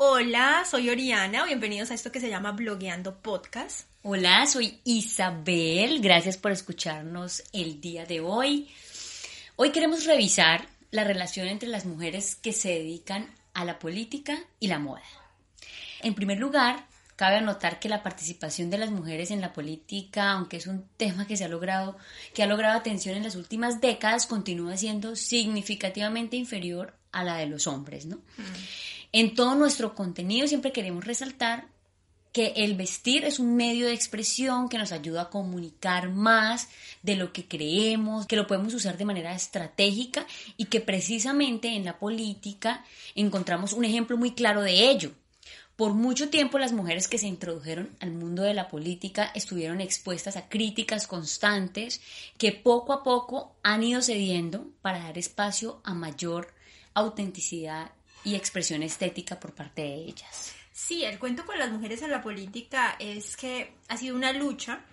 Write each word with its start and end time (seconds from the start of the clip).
Hola, 0.00 0.64
soy 0.64 0.90
Oriana, 0.90 1.44
bienvenidos 1.44 1.90
a 1.90 1.94
esto 1.94 2.12
que 2.12 2.20
se 2.20 2.30
llama 2.30 2.52
Blogueando 2.52 3.20
Podcast. 3.20 3.88
Hola, 4.02 4.46
soy 4.46 4.78
Isabel, 4.84 6.00
gracias 6.00 6.36
por 6.36 6.52
escucharnos 6.52 7.42
el 7.52 7.80
día 7.80 8.06
de 8.06 8.20
hoy. 8.20 8.68
Hoy 9.56 9.72
queremos 9.72 10.04
revisar 10.04 10.68
la 10.92 11.02
relación 11.02 11.48
entre 11.48 11.68
las 11.68 11.84
mujeres 11.84 12.36
que 12.36 12.52
se 12.52 12.68
dedican 12.68 13.28
a 13.54 13.64
la 13.64 13.80
política 13.80 14.38
y 14.60 14.68
la 14.68 14.78
moda. 14.78 15.02
En 16.00 16.14
primer 16.14 16.38
lugar, 16.38 16.86
cabe 17.16 17.38
anotar 17.38 17.80
que 17.80 17.88
la 17.88 18.04
participación 18.04 18.70
de 18.70 18.78
las 18.78 18.92
mujeres 18.92 19.32
en 19.32 19.40
la 19.40 19.52
política, 19.52 20.30
aunque 20.30 20.58
es 20.58 20.68
un 20.68 20.86
tema 20.96 21.26
que 21.26 21.36
se 21.36 21.44
ha 21.44 21.48
logrado, 21.48 21.96
que 22.34 22.44
ha 22.44 22.46
logrado 22.46 22.78
atención 22.78 23.16
en 23.16 23.24
las 23.24 23.34
últimas 23.34 23.80
décadas, 23.80 24.28
continúa 24.28 24.76
siendo 24.76 25.16
significativamente 25.16 26.36
inferior 26.36 26.94
a 27.10 27.24
la 27.24 27.36
de 27.38 27.46
los 27.46 27.66
hombres, 27.66 28.06
¿no? 28.06 28.20
En 29.12 29.34
todo 29.34 29.54
nuestro 29.54 29.94
contenido 29.94 30.46
siempre 30.46 30.72
queremos 30.72 31.04
resaltar 31.04 31.68
que 32.32 32.52
el 32.56 32.76
vestir 32.76 33.24
es 33.24 33.38
un 33.38 33.56
medio 33.56 33.86
de 33.86 33.94
expresión 33.94 34.68
que 34.68 34.78
nos 34.78 34.92
ayuda 34.92 35.22
a 35.22 35.30
comunicar 35.30 36.10
más 36.10 36.68
de 37.02 37.16
lo 37.16 37.32
que 37.32 37.46
creemos, 37.46 38.26
que 38.26 38.36
lo 38.36 38.46
podemos 38.46 38.74
usar 38.74 38.98
de 38.98 39.06
manera 39.06 39.34
estratégica 39.34 40.26
y 40.56 40.66
que 40.66 40.80
precisamente 40.80 41.68
en 41.68 41.84
la 41.84 41.98
política 41.98 42.84
encontramos 43.14 43.72
un 43.72 43.84
ejemplo 43.84 44.16
muy 44.18 44.32
claro 44.32 44.62
de 44.62 44.90
ello. 44.90 45.12
Por 45.74 45.94
mucho 45.94 46.28
tiempo 46.28 46.58
las 46.58 46.72
mujeres 46.72 47.08
que 47.08 47.18
se 47.18 47.28
introdujeron 47.28 47.96
al 48.00 48.10
mundo 48.10 48.42
de 48.42 48.52
la 48.52 48.68
política 48.68 49.30
estuvieron 49.34 49.80
expuestas 49.80 50.36
a 50.36 50.48
críticas 50.48 51.06
constantes 51.06 52.00
que 52.36 52.52
poco 52.52 52.92
a 52.92 53.04
poco 53.04 53.56
han 53.62 53.84
ido 53.84 54.02
cediendo 54.02 54.66
para 54.82 54.98
dar 54.98 55.16
espacio 55.16 55.80
a 55.84 55.94
mayor 55.94 56.52
autenticidad 56.94 57.92
y 58.24 58.34
expresión 58.34 58.82
estética 58.82 59.38
por 59.38 59.54
parte 59.54 59.82
de 59.82 59.94
ellas. 59.94 60.54
Sí, 60.72 61.04
el 61.04 61.18
cuento 61.18 61.44
con 61.44 61.58
las 61.58 61.70
mujeres 61.70 62.02
en 62.02 62.10
la 62.10 62.22
política 62.22 62.96
es 62.98 63.36
que 63.36 63.74
ha 63.88 63.96
sido 63.96 64.14
una 64.14 64.32
lucha, 64.32 64.84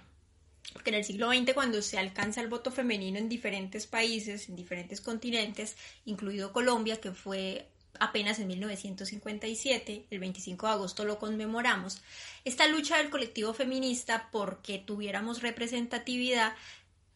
porque 0.74 0.90
en 0.90 0.96
el 0.96 1.06
siglo 1.06 1.32
XX 1.32 1.54
cuando 1.54 1.82
se 1.82 1.98
alcanza 1.98 2.42
el 2.42 2.48
voto 2.48 2.72
femenino 2.72 3.20
en 3.20 3.30
diferentes 3.30 3.86
países, 3.86 4.50
en 4.50 4.56
diferentes 4.56 5.00
continentes, 5.00 5.76
incluido 6.06 6.52
Colombia, 6.52 7.00
que 7.00 7.12
fue 7.12 7.68
apenas 8.00 8.40
en 8.40 8.48
1957, 8.48 10.08
el 10.10 10.20
25 10.20 10.66
de 10.66 10.74
agosto 10.74 11.06
lo 11.06 11.20
conmemoramos, 11.20 12.02
esta 12.44 12.68
lucha 12.68 12.98
del 12.98 13.10
colectivo 13.10 13.54
feminista 13.54 14.30
porque 14.32 14.80
tuviéramos 14.80 15.42
representatividad 15.42 16.56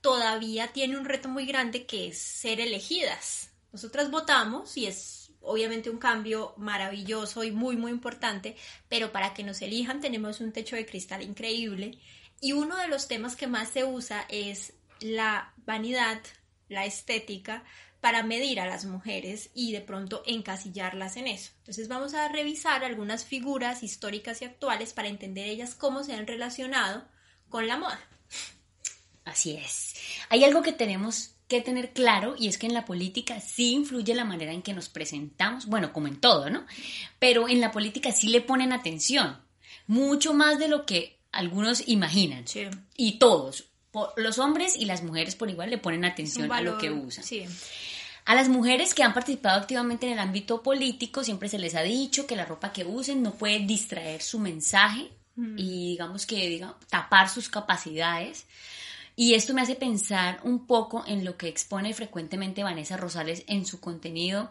todavía 0.02 0.72
tiene 0.72 0.98
un 0.98 1.06
reto 1.06 1.28
muy 1.30 1.46
grande 1.46 1.86
que 1.86 2.08
es 2.08 2.18
ser 2.18 2.60
elegidas. 2.62 3.50
Nosotras 3.72 4.10
votamos 4.10 4.78
y 4.78 4.88
es 4.88 5.19
obviamente 5.50 5.90
un 5.90 5.98
cambio 5.98 6.54
maravilloso 6.58 7.44
y 7.44 7.52
muy 7.52 7.76
muy 7.76 7.92
importante, 7.92 8.56
pero 8.88 9.12
para 9.12 9.34
que 9.34 9.44
nos 9.44 9.62
elijan 9.62 10.00
tenemos 10.00 10.40
un 10.40 10.52
techo 10.52 10.76
de 10.76 10.86
cristal 10.86 11.22
increíble 11.24 11.98
y 12.42 12.54
uno 12.54 12.78
de 12.78 12.88
los 12.88 13.08
temas 13.08 13.36
que 13.36 13.48
más 13.48 13.70
se 13.70 13.84
usa 13.84 14.26
es 14.30 14.74
la 15.00 15.54
vanidad, 15.66 16.22
la 16.68 16.86
estética 16.86 17.64
para 18.02 18.24
medir 18.24 18.60
a 18.60 18.66
las 18.66 18.86
mujeres 18.86 19.50
y 19.54 19.74
de 19.74 19.82
pronto 19.82 20.24
encasillarlas 20.26 21.18
en 21.18 21.28
eso. 21.28 21.52
Entonces 21.60 21.88
vamos 21.88 22.14
a 22.14 22.30
revisar 22.30 22.84
algunas 22.84 23.26
figuras 23.26 23.84
históricas 23.84 24.42
y 24.42 24.46
actuales 24.46 24.94
para 24.94 25.10
entender 25.10 25.48
ellas 25.48 25.76
cómo 25.76 26.04
se 26.04 26.14
han 26.14 26.28
relacionado 26.28 27.06
con 27.50 27.68
la 27.68 27.78
moda. 27.78 28.00
Así 29.26 29.56
es. 29.58 29.96
Hay 30.30 30.44
algo 30.44 30.62
que 30.62 30.72
tenemos 30.72 31.36
que 31.50 31.62
tener 31.62 31.92
claro 31.92 32.36
y 32.38 32.48
es 32.48 32.58
que 32.58 32.68
en 32.68 32.74
la 32.74 32.86
política 32.86 33.42
sí 33.42 33.74
influye 33.74 34.16
la 34.16 34.24
manera 34.24 34.54
en 34.54 34.62
que 34.62 34.74
nos 34.74 34.88
presentamos, 34.88 35.66
bueno, 35.66 35.92
como 35.92 36.08
en 36.08 36.22
todo, 36.22 36.50
¿no? 36.50 36.66
Pero 37.18 37.50
en 37.50 37.60
la 37.60 37.72
política 37.72 38.12
sí 38.14 38.30
le 38.30 38.40
ponen 38.40 38.72
atención, 38.72 39.38
mucho 39.88 40.34
más 40.34 40.60
de 40.60 40.70
lo 40.70 40.86
que 40.86 41.18
algunos 41.32 41.86
imaginan. 41.88 42.48
Sí. 42.48 42.68
Y 42.96 43.20
todos, 43.20 43.66
los 44.16 44.38
hombres 44.38 44.78
y 44.78 44.86
las 44.86 45.04
mujeres 45.04 45.36
por 45.36 45.50
igual 45.50 45.72
le 45.72 45.80
ponen 45.80 46.06
atención 46.06 46.52
a 46.52 46.62
lo 46.62 46.78
que 46.78 46.92
usan. 46.92 47.24
Sí. 47.24 47.46
A 48.26 48.36
las 48.36 48.48
mujeres 48.48 48.94
que 48.94 49.02
han 49.02 49.16
participado 49.16 49.60
activamente 49.60 50.06
en 50.06 50.14
el 50.14 50.20
ámbito 50.20 50.62
político 50.62 51.24
siempre 51.24 51.50
se 51.50 51.58
les 51.58 51.74
ha 51.74 51.82
dicho 51.82 52.28
que 52.28 52.36
la 52.36 52.46
ropa 52.46 52.72
que 52.72 52.86
usen 52.86 53.24
no 53.24 53.34
puede 53.34 53.60
distraer 53.60 54.22
su 54.22 54.38
mensaje 54.38 55.10
y 55.58 55.92
digamos 55.92 56.26
que 56.26 56.36
diga, 56.48 56.76
tapar 56.90 57.30
sus 57.30 57.50
capacidades. 57.50 58.46
Y 59.22 59.34
esto 59.34 59.54
me 59.54 59.60
hace 59.60 59.76
pensar 59.76 60.40
un 60.46 60.66
poco 60.66 61.04
en 61.06 61.26
lo 61.26 61.36
que 61.36 61.50
expone 61.50 61.94
frecuentemente 61.94 62.64
Vanessa 62.64 62.96
Rosales 62.96 63.44
en 63.48 63.66
su 63.66 63.82
contenido, 63.82 64.50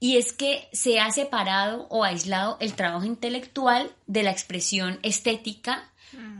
y 0.00 0.16
es 0.16 0.32
que 0.32 0.66
se 0.72 0.98
ha 0.98 1.10
separado 1.10 1.86
o 1.90 2.04
aislado 2.04 2.56
el 2.60 2.72
trabajo 2.72 3.04
intelectual 3.04 3.92
de 4.06 4.22
la 4.22 4.30
expresión 4.30 4.98
estética 5.02 5.90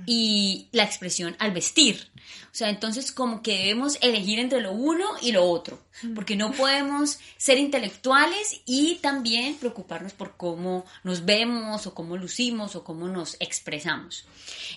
y 0.07 0.69
la 0.73 0.85
expresión 0.85 1.37
al 1.39 1.53
vestir. 1.53 2.11
O 2.51 2.55
sea, 2.59 2.71
entonces 2.71 3.13
como 3.13 3.43
que 3.43 3.59
debemos 3.59 3.99
elegir 4.01 4.39
entre 4.39 4.61
lo 4.61 4.73
uno 4.73 5.05
y 5.21 5.33
lo 5.33 5.45
otro, 5.45 5.83
porque 6.15 6.37
no 6.37 6.53
podemos 6.53 7.19
ser 7.37 7.59
intelectuales 7.59 8.61
y 8.67 8.97
también 8.97 9.57
preocuparnos 9.57 10.13
por 10.13 10.37
cómo 10.37 10.85
nos 11.05 11.25
vemos 11.25 11.87
o 11.87 11.95
cómo 11.95 12.17
lucimos 12.17 12.75
o 12.75 12.85
cómo 12.85 13.09
nos 13.09 13.37
expresamos. 13.41 14.27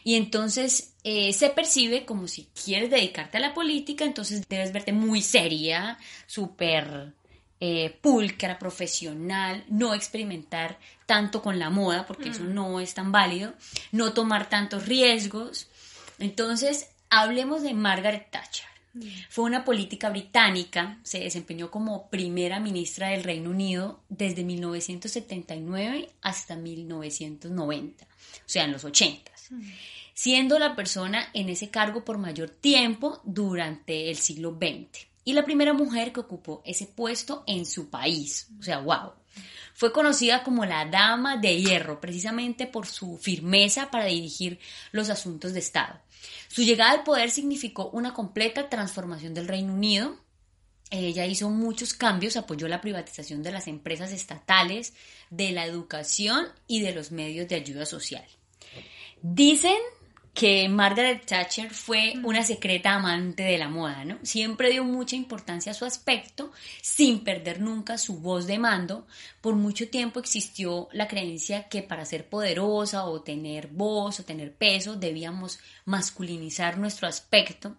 Y 0.03 0.15
entonces 0.15 0.93
eh, 1.03 1.33
se 1.33 1.49
percibe 1.49 2.05
como 2.05 2.27
si 2.27 2.47
quieres 2.63 2.89
dedicarte 2.89 3.37
a 3.37 3.41
la 3.41 3.53
política, 3.53 4.05
entonces 4.05 4.47
debes 4.47 4.71
verte 4.71 4.93
muy 4.93 5.21
seria, 5.21 5.97
súper 6.27 7.13
eh, 7.63 7.95
pulcra, 8.01 8.57
profesional, 8.57 9.63
no 9.69 9.93
experimentar 9.93 10.79
tanto 11.05 11.43
con 11.43 11.59
la 11.59 11.69
moda, 11.69 12.07
porque 12.07 12.29
eso 12.29 12.43
no 12.43 12.79
es 12.79 12.95
tan 12.95 13.11
válido, 13.11 13.53
no 13.91 14.13
tomar 14.13 14.49
tantos 14.49 14.87
riesgos. 14.87 15.67
Entonces, 16.17 16.89
hablemos 17.11 17.61
de 17.61 17.75
Margaret 17.75 18.31
Thatcher. 18.31 18.65
Fue 19.29 19.45
una 19.45 19.63
política 19.63 20.09
británica, 20.09 20.97
se 21.03 21.19
desempeñó 21.19 21.69
como 21.69 22.09
primera 22.09 22.59
ministra 22.59 23.09
del 23.09 23.23
Reino 23.23 23.51
Unido 23.51 24.01
desde 24.09 24.43
1979 24.43 26.09
hasta 26.23 26.55
1990, 26.55 28.05
o 28.05 28.09
sea, 28.47 28.65
en 28.65 28.71
los 28.71 28.83
80, 28.83 29.31
siendo 30.15 30.57
la 30.57 30.75
persona 30.75 31.29
en 31.33 31.47
ese 31.49 31.69
cargo 31.69 32.03
por 32.03 32.17
mayor 32.17 32.49
tiempo 32.49 33.21
durante 33.23 34.09
el 34.09 34.17
siglo 34.17 34.57
XX 34.59 35.10
y 35.23 35.33
la 35.33 35.45
primera 35.45 35.73
mujer 35.73 36.11
que 36.11 36.19
ocupó 36.19 36.61
ese 36.65 36.87
puesto 36.87 37.43
en 37.47 37.65
su 37.65 37.89
país. 37.89 38.47
O 38.59 38.63
sea, 38.63 38.79
wow. 38.79 39.13
Fue 39.73 39.93
conocida 39.93 40.43
como 40.43 40.65
la 40.65 40.85
Dama 40.85 41.37
de 41.37 41.59
Hierro, 41.61 42.01
precisamente 42.01 42.67
por 42.67 42.85
su 42.85 43.17
firmeza 43.17 43.89
para 43.89 44.05
dirigir 44.05 44.59
los 44.91 45.09
asuntos 45.09 45.53
de 45.53 45.59
Estado. 45.59 45.99
Su 46.47 46.63
llegada 46.63 46.91
al 46.91 47.03
poder 47.03 47.31
significó 47.31 47.89
una 47.89 48.13
completa 48.13 48.69
transformación 48.69 49.33
del 49.33 49.47
Reino 49.47 49.73
Unido. 49.73 50.17
Ella 50.89 51.25
hizo 51.25 51.49
muchos 51.49 51.93
cambios, 51.93 52.35
apoyó 52.35 52.67
la 52.67 52.81
privatización 52.81 53.41
de 53.41 53.51
las 53.51 53.67
empresas 53.67 54.11
estatales, 54.11 54.93
de 55.29 55.51
la 55.51 55.65
educación 55.65 56.47
y 56.67 56.81
de 56.81 56.93
los 56.93 57.11
medios 57.11 57.47
de 57.47 57.55
ayuda 57.55 57.85
social. 57.85 58.25
Dicen 59.21 59.77
que 60.33 60.69
Margaret 60.69 61.25
Thatcher 61.25 61.73
fue 61.73 62.13
una 62.23 62.43
secreta 62.43 62.93
amante 62.93 63.43
de 63.43 63.57
la 63.57 63.67
moda, 63.67 64.05
¿no? 64.05 64.17
Siempre 64.23 64.69
dio 64.69 64.85
mucha 64.85 65.15
importancia 65.15 65.73
a 65.73 65.75
su 65.75 65.83
aspecto, 65.83 66.51
sin 66.81 67.23
perder 67.23 67.59
nunca 67.59 67.97
su 67.97 68.19
voz 68.19 68.47
de 68.47 68.57
mando. 68.57 69.05
Por 69.41 69.55
mucho 69.55 69.89
tiempo 69.89 70.19
existió 70.19 70.87
la 70.93 71.09
creencia 71.09 71.67
que 71.67 71.83
para 71.83 72.05
ser 72.05 72.29
poderosa 72.29 73.05
o 73.05 73.21
tener 73.21 73.67
voz 73.67 74.21
o 74.21 74.23
tener 74.23 74.53
peso 74.53 74.95
debíamos 74.95 75.59
masculinizar 75.83 76.77
nuestro 76.77 77.07
aspecto. 77.07 77.75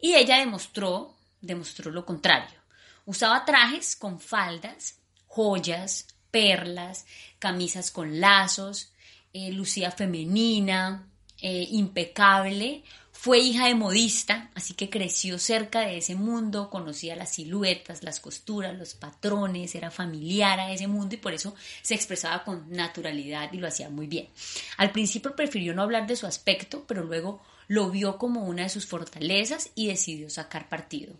Y 0.00 0.14
ella 0.14 0.38
demostró, 0.38 1.14
demostró 1.42 1.90
lo 1.90 2.06
contrario. 2.06 2.58
Usaba 3.04 3.44
trajes 3.44 3.96
con 3.96 4.18
faldas, 4.18 4.98
joyas, 5.26 6.06
perlas, 6.30 7.04
camisas 7.38 7.90
con 7.90 8.18
lazos, 8.18 8.92
eh, 9.34 9.52
lucía 9.52 9.90
femenina, 9.90 11.06
eh, 11.42 11.68
impecable, 11.70 12.82
fue 13.22 13.38
hija 13.38 13.66
de 13.66 13.74
modista, 13.76 14.50
así 14.54 14.74
que 14.74 14.90
creció 14.90 15.38
cerca 15.38 15.82
de 15.82 15.98
ese 15.98 16.16
mundo, 16.16 16.70
conocía 16.70 17.14
las 17.14 17.34
siluetas, 17.34 18.02
las 18.02 18.18
costuras, 18.18 18.76
los 18.76 18.94
patrones, 18.94 19.74
era 19.74 19.92
familiar 19.92 20.58
a 20.58 20.72
ese 20.72 20.88
mundo 20.88 21.14
y 21.14 21.18
por 21.18 21.32
eso 21.32 21.54
se 21.82 21.94
expresaba 21.94 22.42
con 22.42 22.68
naturalidad 22.70 23.52
y 23.52 23.58
lo 23.58 23.68
hacía 23.68 23.90
muy 23.90 24.08
bien. 24.08 24.28
Al 24.76 24.90
principio 24.90 25.36
prefirió 25.36 25.74
no 25.74 25.82
hablar 25.82 26.06
de 26.08 26.16
su 26.16 26.26
aspecto, 26.26 26.84
pero 26.88 27.04
luego 27.04 27.40
lo 27.68 27.90
vio 27.90 28.18
como 28.18 28.44
una 28.44 28.64
de 28.64 28.68
sus 28.70 28.86
fortalezas 28.86 29.70
y 29.76 29.86
decidió 29.86 30.28
sacar 30.28 30.68
partido. 30.68 31.14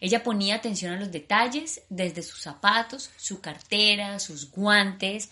Ella 0.00 0.22
ponía 0.22 0.54
atención 0.54 0.94
a 0.94 1.00
los 1.00 1.12
detalles, 1.12 1.82
desde 1.88 2.22
sus 2.22 2.40
zapatos, 2.40 3.10
su 3.16 3.40
cartera, 3.40 4.18
sus 4.20 4.50
guantes, 4.50 5.30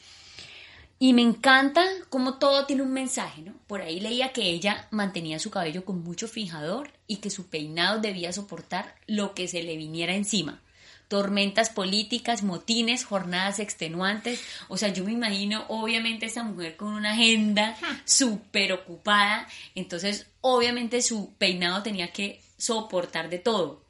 y 1.02 1.14
me 1.14 1.22
encanta 1.22 1.82
cómo 2.10 2.34
todo 2.34 2.66
tiene 2.66 2.82
un 2.82 2.92
mensaje, 2.92 3.40
¿no? 3.40 3.54
Por 3.66 3.80
ahí 3.80 4.00
leía 4.00 4.34
que 4.34 4.42
ella 4.42 4.86
mantenía 4.90 5.38
su 5.38 5.50
cabello 5.50 5.82
con 5.86 6.04
mucho 6.04 6.28
fijador 6.28 6.92
y 7.06 7.16
que 7.16 7.30
su 7.30 7.46
peinado 7.46 8.00
debía 8.00 8.34
soportar 8.34 8.94
lo 9.06 9.32
que 9.32 9.48
se 9.48 9.62
le 9.62 9.78
viniera 9.78 10.14
encima. 10.14 10.60
Tormentas 11.08 11.70
políticas, 11.70 12.42
motines, 12.42 13.06
jornadas 13.06 13.60
extenuantes. 13.60 14.42
O 14.68 14.76
sea, 14.76 14.90
yo 14.90 15.02
me 15.04 15.12
imagino, 15.12 15.64
obviamente, 15.68 16.26
esta 16.26 16.44
mujer 16.44 16.76
con 16.76 16.88
una 16.88 17.12
agenda 17.12 17.78
súper 18.04 18.74
ocupada. 18.74 19.48
Entonces, 19.74 20.26
obviamente, 20.42 21.00
su 21.00 21.32
peinado 21.38 21.82
tenía 21.82 22.12
que 22.12 22.42
soportar 22.58 23.30
de 23.30 23.38
todo. 23.38 23.82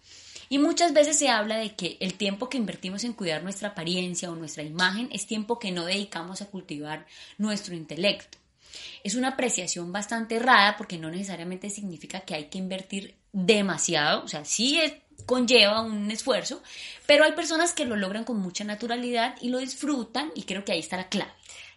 Y 0.52 0.58
muchas 0.58 0.92
veces 0.92 1.16
se 1.16 1.28
habla 1.28 1.58
de 1.58 1.76
que 1.76 1.96
el 2.00 2.14
tiempo 2.14 2.48
que 2.48 2.58
invertimos 2.58 3.04
en 3.04 3.12
cuidar 3.12 3.44
nuestra 3.44 3.68
apariencia 3.68 4.32
o 4.32 4.34
nuestra 4.34 4.64
imagen 4.64 5.08
es 5.12 5.24
tiempo 5.24 5.60
que 5.60 5.70
no 5.70 5.84
dedicamos 5.84 6.42
a 6.42 6.46
cultivar 6.46 7.06
nuestro 7.38 7.76
intelecto. 7.76 8.36
Es 9.04 9.14
una 9.14 9.28
apreciación 9.28 9.92
bastante 9.92 10.34
errada 10.34 10.76
porque 10.76 10.98
no 10.98 11.08
necesariamente 11.08 11.70
significa 11.70 12.22
que 12.22 12.34
hay 12.34 12.46
que 12.46 12.58
invertir 12.58 13.14
demasiado, 13.32 14.24
o 14.24 14.28
sea, 14.28 14.44
sí 14.44 14.80
conlleva 15.24 15.82
un 15.82 16.10
esfuerzo, 16.10 16.60
pero 17.06 17.22
hay 17.22 17.32
personas 17.32 17.72
que 17.72 17.84
lo 17.84 17.94
logran 17.94 18.24
con 18.24 18.40
mucha 18.40 18.64
naturalidad 18.64 19.36
y 19.40 19.50
lo 19.50 19.58
disfrutan 19.58 20.32
y 20.34 20.42
creo 20.42 20.64
que 20.64 20.72
ahí 20.72 20.80
está 20.80 20.96
la 20.96 21.08
clave. 21.08 21.30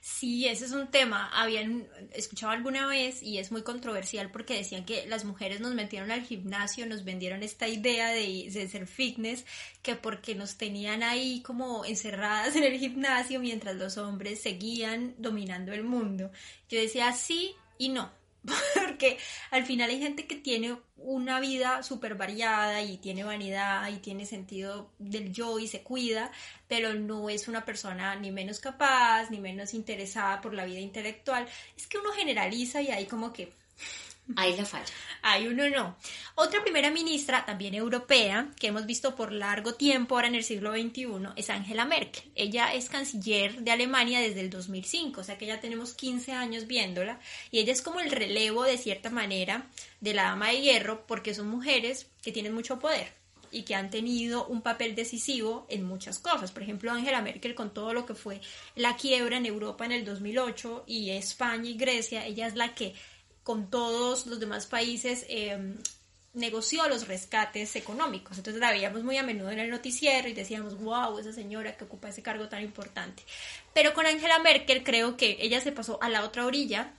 Sí, 0.06 0.48
ese 0.48 0.66
es 0.66 0.74
un 0.74 0.92
tema. 0.92 1.30
Habían 1.34 1.88
escuchado 2.12 2.52
alguna 2.52 2.88
vez 2.88 3.24
y 3.24 3.38
es 3.38 3.54
muy 3.54 3.62
controversial 3.62 4.32
porque 4.32 4.58
decían 4.58 4.84
que 4.84 5.08
las 5.08 5.24
mujeres 5.24 5.62
nos 5.62 5.76
metieron 5.76 6.12
al 6.12 6.24
gimnasio, 6.24 6.86
nos 6.86 7.06
vendieron 7.06 7.42
esta 7.42 7.70
idea 7.70 8.10
de, 8.10 8.52
ser 8.70 8.86
fitness, 8.86 9.46
que 9.82 9.96
porque 9.96 10.36
nos 10.36 10.58
tenían 10.58 11.04
ahí 11.04 11.42
como 11.42 11.86
encerradas 11.86 12.58
en 12.58 12.66
el 12.66 12.78
gimnasio 12.80 13.40
mientras 13.40 13.78
los 13.78 13.98
hombres 13.98 14.42
seguían 14.42 15.16
dominando 15.20 15.72
el 15.72 15.86
mundo. 15.86 16.32
Yo 16.68 16.82
decía 16.82 17.14
sí 17.14 17.56
y 17.78 17.88
no. 17.88 18.12
porque 18.76 19.18
al 19.52 19.66
final 19.66 19.90
hay 19.90 20.00
gente 20.00 20.28
que 20.28 20.36
tiene 20.36 20.78
una 20.98 21.40
vida 21.40 21.84
súper 21.84 22.16
variada 22.16 22.82
y 22.82 22.98
tiene 22.98 23.24
vanidad 23.24 23.90
y 23.90 23.98
tiene 23.98 24.26
sentido 24.26 24.92
del 25.00 25.32
yo 25.32 25.60
y 25.60 25.68
se 25.68 25.82
cuida, 25.82 26.32
pero 26.68 26.94
no 26.94 27.30
es 27.30 27.48
una 27.48 27.66
persona 27.66 28.16
ni 28.16 28.32
menos 28.32 28.60
capaz, 28.60 29.30
ni 29.30 29.40
menos 29.40 29.74
interesada 29.74 30.42
por 30.42 30.54
la 30.54 30.66
vida 30.66 30.80
intelectual. 30.80 31.48
Es 31.78 31.88
que 31.88 31.98
uno 31.98 32.12
generaliza 32.12 32.82
y 32.82 32.90
ahí 32.90 33.06
como 33.06 33.34
que 33.34 33.54
Ahí 34.38 34.56
la 34.56 34.66
falla. 34.66 34.86
Ahí 35.22 35.48
uno 35.48 35.70
no. 35.70 35.98
Otra 36.36 36.64
primera 36.64 36.90
ministra, 36.92 37.46
también 37.46 37.74
europea, 37.74 38.50
que 38.58 38.68
hemos 38.68 38.86
visto 38.86 39.16
por 39.16 39.34
largo 39.34 39.74
tiempo 39.74 40.16
ahora 40.16 40.30
en 40.30 40.36
el 40.36 40.44
siglo 40.46 40.72
XXI, 40.72 41.08
es 41.36 41.50
Angela 41.50 41.86
Merkel. 41.86 42.32
Ella 42.34 42.74
es 42.74 42.88
canciller 42.88 43.60
de 43.60 43.72
Alemania 43.72 44.22
desde 44.22 44.40
el 44.40 44.50
2005, 44.50 45.20
o 45.20 45.24
sea 45.24 45.38
que 45.38 45.46
ya 45.46 45.60
tenemos 45.60 45.94
15 45.94 46.32
años 46.32 46.68
viéndola. 46.68 47.20
Y 47.52 47.60
ella 47.60 47.74
es 47.74 47.82
como 47.82 48.00
el 48.00 48.12
relevo, 48.12 48.64
de 48.64 48.78
cierta 48.78 49.10
manera, 49.10 49.68
de 50.00 50.14
la 50.14 50.24
dama 50.24 50.50
de 50.50 50.62
hierro, 50.62 51.06
porque 51.06 51.34
son 51.34 51.48
mujeres 51.48 52.08
que 52.22 52.32
tienen 52.32 52.54
mucho 52.54 52.80
poder 52.80 53.12
y 53.54 53.64
que 53.64 53.76
han 53.76 53.90
tenido 53.90 54.48
un 54.48 54.62
papel 54.62 54.96
decisivo 54.96 55.68
en 55.70 55.84
muchas 55.84 56.18
cosas. 56.18 56.52
Por 56.52 56.64
ejemplo, 56.64 56.92
Angela 56.92 57.22
Merkel 57.22 57.56
con 57.56 57.74
todo 57.74 57.94
lo 57.94 58.06
que 58.06 58.16
fue 58.16 58.42
la 58.76 58.96
quiebra 58.96 59.38
en 59.38 59.46
Europa 59.46 59.86
en 59.86 59.92
el 59.92 60.06
2008 60.06 60.86
y 60.88 61.12
España 61.12 61.70
y 61.70 61.76
Grecia, 61.76 62.26
ella 62.26 62.48
es 62.48 62.56
la 62.56 62.74
que 62.74 62.96
con 63.44 63.70
todos 63.70 64.26
los 64.26 64.40
demás 64.40 64.66
países 64.66 65.26
eh, 65.30 65.76
negoció 66.34 66.88
los 66.90 67.08
rescates 67.08 67.76
económicos. 67.76 68.38
Entonces 68.38 68.60
la 68.60 68.72
veíamos 68.72 69.04
muy 69.04 69.18
a 69.18 69.24
menudo 69.24 69.52
en 69.52 69.60
el 69.60 69.70
noticiero 69.70 70.28
y 70.28 70.34
decíamos, 70.34 70.78
wow, 70.80 71.18
esa 71.20 71.32
señora 71.32 71.78
que 71.78 71.84
ocupa 71.84 72.10
ese 72.10 72.24
cargo 72.24 72.50
tan 72.50 72.64
importante. 72.64 73.24
Pero 73.74 73.94
con 73.94 74.06
Angela 74.06 74.40
Merkel 74.40 74.84
creo 74.84 75.16
que 75.16 75.38
ella 75.40 75.62
se 75.62 75.72
pasó 75.72 76.02
a 76.02 76.10
la 76.10 76.24
otra 76.24 76.46
orilla 76.46 76.94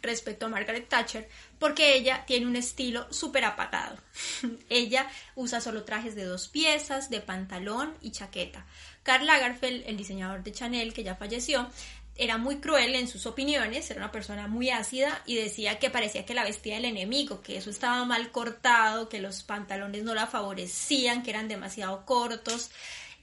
respecto 0.00 0.46
a 0.46 0.48
Margaret 0.48 0.88
Thatcher, 0.88 1.28
porque 1.58 1.94
ella 1.94 2.24
tiene 2.26 2.46
un 2.46 2.56
estilo 2.56 3.06
súper 3.12 3.44
apagado. 3.44 3.96
ella 4.68 5.08
usa 5.36 5.60
solo 5.60 5.84
trajes 5.84 6.14
de 6.14 6.24
dos 6.24 6.48
piezas, 6.48 7.08
de 7.08 7.20
pantalón 7.20 7.94
y 8.00 8.10
chaqueta. 8.10 8.66
Karl 9.04 9.26
Lagerfeld, 9.26 9.84
el 9.86 9.96
diseñador 9.96 10.42
de 10.42 10.52
Chanel, 10.52 10.92
que 10.92 11.04
ya 11.04 11.16
falleció, 11.16 11.68
era 12.16 12.36
muy 12.36 12.56
cruel 12.60 12.94
en 12.94 13.08
sus 13.08 13.26
opiniones, 13.26 13.90
era 13.90 14.00
una 14.00 14.12
persona 14.12 14.46
muy 14.46 14.70
ácida 14.70 15.22
y 15.26 15.36
decía 15.36 15.78
que 15.78 15.90
parecía 15.90 16.26
que 16.26 16.34
la 16.34 16.44
vestía 16.44 16.76
el 16.76 16.84
enemigo, 16.84 17.40
que 17.40 17.56
eso 17.56 17.70
estaba 17.70 18.04
mal 18.04 18.30
cortado, 18.30 19.08
que 19.08 19.20
los 19.20 19.42
pantalones 19.42 20.04
no 20.04 20.14
la 20.14 20.26
favorecían, 20.26 21.22
que 21.22 21.30
eran 21.30 21.48
demasiado 21.48 22.04
cortos. 22.04 22.70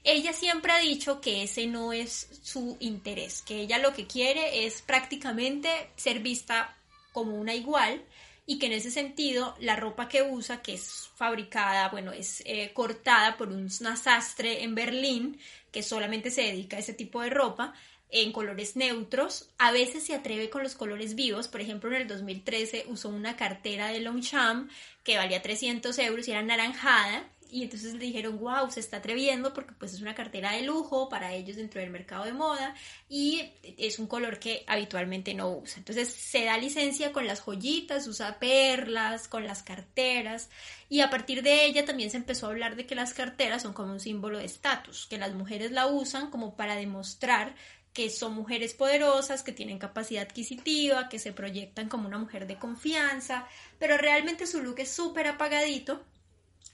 Ella 0.02 0.32
siempre 0.32 0.72
ha 0.72 0.78
dicho 0.78 1.20
que 1.20 1.42
ese 1.44 1.66
no 1.66 1.92
es 1.92 2.28
su 2.42 2.76
interés, 2.80 3.42
que 3.42 3.60
ella 3.60 3.78
lo 3.78 3.92
que 3.92 4.06
quiere 4.06 4.66
es 4.66 4.82
prácticamente 4.82 5.68
ser 5.96 6.20
vista 6.20 6.76
como 7.12 7.36
una 7.36 7.54
igual 7.54 8.02
y 8.46 8.58
que 8.58 8.66
en 8.66 8.72
ese 8.72 8.90
sentido 8.90 9.54
la 9.60 9.76
ropa 9.76 10.08
que 10.08 10.22
usa, 10.22 10.62
que 10.62 10.74
es 10.74 11.10
fabricada, 11.14 11.88
bueno, 11.90 12.12
es 12.12 12.42
eh, 12.46 12.72
cortada 12.72 13.36
por 13.36 13.48
un 13.48 13.70
sastre 13.70 14.64
en 14.64 14.74
Berlín 14.74 15.38
que 15.70 15.84
solamente 15.84 16.30
se 16.30 16.42
dedica 16.42 16.76
a 16.76 16.80
ese 16.80 16.94
tipo 16.94 17.20
de 17.20 17.30
ropa, 17.30 17.74
en 18.12 18.32
colores 18.32 18.76
neutros. 18.76 19.48
A 19.58 19.72
veces 19.72 20.04
se 20.04 20.14
atreve 20.14 20.50
con 20.50 20.62
los 20.62 20.74
colores 20.74 21.14
vivos. 21.14 21.48
Por 21.48 21.60
ejemplo, 21.60 21.90
en 21.90 22.02
el 22.02 22.08
2013 22.08 22.86
usó 22.88 23.08
una 23.08 23.36
cartera 23.36 23.88
de 23.88 24.00
Longchamp 24.00 24.70
que 25.04 25.16
valía 25.16 25.42
300 25.42 25.98
euros 25.98 26.28
y 26.28 26.32
era 26.32 26.42
naranjada. 26.42 27.28
Y 27.52 27.64
entonces 27.64 27.94
le 27.94 28.04
dijeron, 28.04 28.38
wow, 28.38 28.70
se 28.70 28.78
está 28.78 28.98
atreviendo 28.98 29.52
porque 29.52 29.72
pues 29.72 29.92
es 29.92 30.00
una 30.00 30.14
cartera 30.14 30.52
de 30.52 30.62
lujo 30.62 31.08
para 31.08 31.32
ellos 31.32 31.56
dentro 31.56 31.80
del 31.80 31.90
mercado 31.90 32.24
de 32.24 32.32
moda 32.32 32.76
y 33.08 33.42
es 33.76 33.98
un 33.98 34.06
color 34.06 34.38
que 34.38 34.62
habitualmente 34.68 35.34
no 35.34 35.50
usa. 35.50 35.78
Entonces 35.78 36.12
se 36.12 36.44
da 36.44 36.56
licencia 36.58 37.12
con 37.12 37.26
las 37.26 37.40
joyitas, 37.40 38.06
usa 38.06 38.38
perlas, 38.38 39.26
con 39.26 39.44
las 39.44 39.64
carteras 39.64 40.48
y 40.88 41.00
a 41.00 41.10
partir 41.10 41.42
de 41.42 41.64
ella 41.64 41.84
también 41.84 42.10
se 42.10 42.18
empezó 42.18 42.46
a 42.46 42.50
hablar 42.50 42.76
de 42.76 42.86
que 42.86 42.94
las 42.94 43.14
carteras 43.14 43.62
son 43.62 43.72
como 43.72 43.92
un 43.92 44.00
símbolo 44.00 44.38
de 44.38 44.44
estatus, 44.44 45.06
que 45.08 45.18
las 45.18 45.34
mujeres 45.34 45.72
la 45.72 45.88
usan 45.88 46.30
como 46.30 46.54
para 46.56 46.76
demostrar 46.76 47.56
que 47.92 48.10
son 48.10 48.34
mujeres 48.34 48.74
poderosas, 48.74 49.42
que 49.42 49.52
tienen 49.52 49.78
capacidad 49.78 50.22
adquisitiva, 50.22 51.08
que 51.08 51.18
se 51.18 51.32
proyectan 51.32 51.88
como 51.88 52.06
una 52.06 52.18
mujer 52.18 52.46
de 52.46 52.58
confianza, 52.58 53.46
pero 53.78 53.96
realmente 53.98 54.46
su 54.46 54.62
look 54.62 54.78
es 54.78 54.90
súper 54.90 55.26
apagadito 55.26 56.04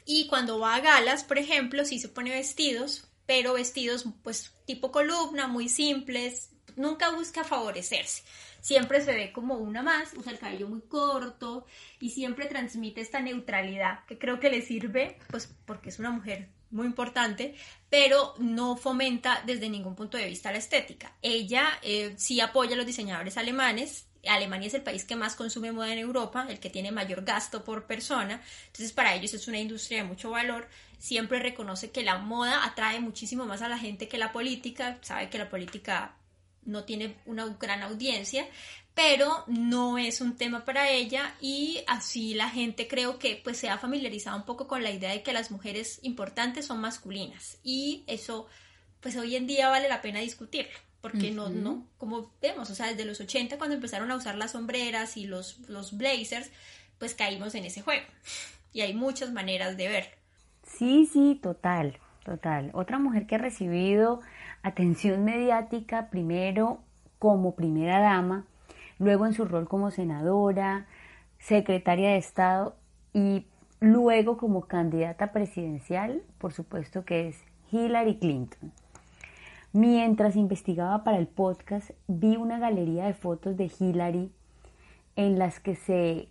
y 0.04 0.28
cuando 0.28 0.60
va 0.60 0.76
a 0.76 0.80
galas, 0.80 1.24
por 1.24 1.38
ejemplo, 1.38 1.84
sí 1.84 1.98
se 1.98 2.08
pone 2.08 2.30
vestidos, 2.30 3.08
pero 3.26 3.54
vestidos 3.54 4.06
pues 4.22 4.54
tipo 4.64 4.92
columna, 4.92 5.48
muy 5.48 5.68
simples, 5.68 6.50
nunca 6.76 7.10
busca 7.10 7.42
favorecerse. 7.44 8.22
Siempre 8.60 9.00
se 9.00 9.12
ve 9.12 9.32
como 9.32 9.56
una 9.56 9.82
más, 9.82 10.12
usa 10.14 10.32
el 10.32 10.38
cabello 10.38 10.68
muy 10.68 10.82
corto 10.82 11.66
y 12.00 12.10
siempre 12.10 12.46
transmite 12.46 13.00
esta 13.00 13.20
neutralidad 13.20 14.04
que 14.06 14.18
creo 14.18 14.38
que 14.38 14.50
le 14.50 14.62
sirve 14.62 15.18
pues 15.30 15.52
porque 15.66 15.88
es 15.88 15.98
una 15.98 16.10
mujer 16.10 16.48
muy 16.70 16.86
importante, 16.86 17.54
pero 17.88 18.34
no 18.38 18.76
fomenta 18.76 19.42
desde 19.46 19.68
ningún 19.68 19.94
punto 19.94 20.16
de 20.16 20.26
vista 20.26 20.52
la 20.52 20.58
estética. 20.58 21.12
Ella 21.22 21.78
eh, 21.82 22.14
sí 22.16 22.40
apoya 22.40 22.74
a 22.74 22.76
los 22.76 22.86
diseñadores 22.86 23.36
alemanes. 23.36 24.06
Alemania 24.26 24.66
es 24.66 24.74
el 24.74 24.82
país 24.82 25.04
que 25.04 25.14
más 25.14 25.36
consume 25.36 25.70
moda 25.70 25.92
en 25.92 26.00
Europa, 26.00 26.46
el 26.48 26.58
que 26.58 26.68
tiene 26.68 26.90
mayor 26.90 27.24
gasto 27.24 27.62
por 27.62 27.86
persona, 27.86 28.42
entonces 28.66 28.92
para 28.92 29.14
ellos 29.14 29.32
es 29.34 29.46
una 29.46 29.60
industria 29.60 30.02
de 30.02 30.08
mucho 30.08 30.30
valor. 30.30 30.68
Siempre 30.98 31.38
reconoce 31.38 31.92
que 31.92 32.02
la 32.02 32.18
moda 32.18 32.64
atrae 32.64 32.98
muchísimo 32.98 33.46
más 33.46 33.62
a 33.62 33.68
la 33.68 33.78
gente 33.78 34.08
que 34.08 34.18
la 34.18 34.32
política, 34.32 34.98
sabe 35.02 35.30
que 35.30 35.38
la 35.38 35.48
política 35.48 36.16
no 36.64 36.82
tiene 36.82 37.16
una 37.24 37.46
gran 37.60 37.82
audiencia, 37.82 38.48
pero 38.96 39.44
no 39.46 39.98
es 39.98 40.22
un 40.22 40.36
tema 40.36 40.64
para 40.64 40.88
ella 40.88 41.34
y 41.38 41.84
así 41.86 42.32
la 42.32 42.48
gente 42.48 42.88
creo 42.88 43.18
que 43.18 43.38
pues 43.44 43.58
se 43.58 43.68
ha 43.68 43.76
familiarizado 43.76 44.38
un 44.38 44.44
poco 44.44 44.66
con 44.66 44.82
la 44.82 44.90
idea 44.90 45.10
de 45.10 45.22
que 45.22 45.34
las 45.34 45.50
mujeres 45.50 46.00
importantes 46.02 46.64
son 46.64 46.80
masculinas 46.80 47.58
y 47.62 48.04
eso 48.06 48.46
pues 49.00 49.14
hoy 49.18 49.36
en 49.36 49.46
día 49.46 49.68
vale 49.68 49.90
la 49.90 50.00
pena 50.00 50.20
discutirlo 50.20 50.72
porque 51.02 51.30
no, 51.30 51.50
no, 51.50 51.86
como 51.98 52.32
vemos, 52.42 52.68
o 52.70 52.74
sea, 52.74 52.88
desde 52.88 53.04
los 53.04 53.20
80 53.20 53.58
cuando 53.58 53.76
empezaron 53.76 54.10
a 54.10 54.16
usar 54.16 54.34
las 54.34 54.52
sombreras 54.52 55.16
y 55.16 55.26
los, 55.26 55.60
los 55.68 55.96
blazers, 55.96 56.50
pues 56.98 57.14
caímos 57.14 57.54
en 57.54 57.64
ese 57.64 57.82
juego 57.82 58.06
y 58.72 58.80
hay 58.80 58.92
muchas 58.92 59.30
maneras 59.30 59.76
de 59.76 59.88
ver. 59.88 60.18
Sí, 60.64 61.06
sí, 61.06 61.38
total, 61.40 62.00
total. 62.24 62.70
Otra 62.72 62.98
mujer 62.98 63.26
que 63.26 63.36
ha 63.36 63.38
recibido 63.38 64.20
atención 64.62 65.22
mediática 65.22 66.10
primero 66.10 66.80
como 67.20 67.54
primera 67.54 68.00
dama, 68.00 68.46
luego 68.98 69.26
en 69.26 69.32
su 69.32 69.44
rol 69.44 69.68
como 69.68 69.90
senadora, 69.90 70.86
secretaria 71.38 72.10
de 72.10 72.18
Estado 72.18 72.76
y 73.12 73.46
luego 73.80 74.36
como 74.36 74.62
candidata 74.62 75.32
presidencial, 75.32 76.22
por 76.38 76.52
supuesto 76.52 77.04
que 77.04 77.28
es 77.28 77.44
Hillary 77.70 78.18
Clinton. 78.18 78.72
Mientras 79.72 80.36
investigaba 80.36 81.04
para 81.04 81.18
el 81.18 81.26
podcast, 81.26 81.90
vi 82.08 82.36
una 82.36 82.58
galería 82.58 83.06
de 83.06 83.14
fotos 83.14 83.56
de 83.56 83.70
Hillary 83.78 84.32
en 85.16 85.38
las 85.38 85.60
que 85.60 85.74
se 85.74 86.28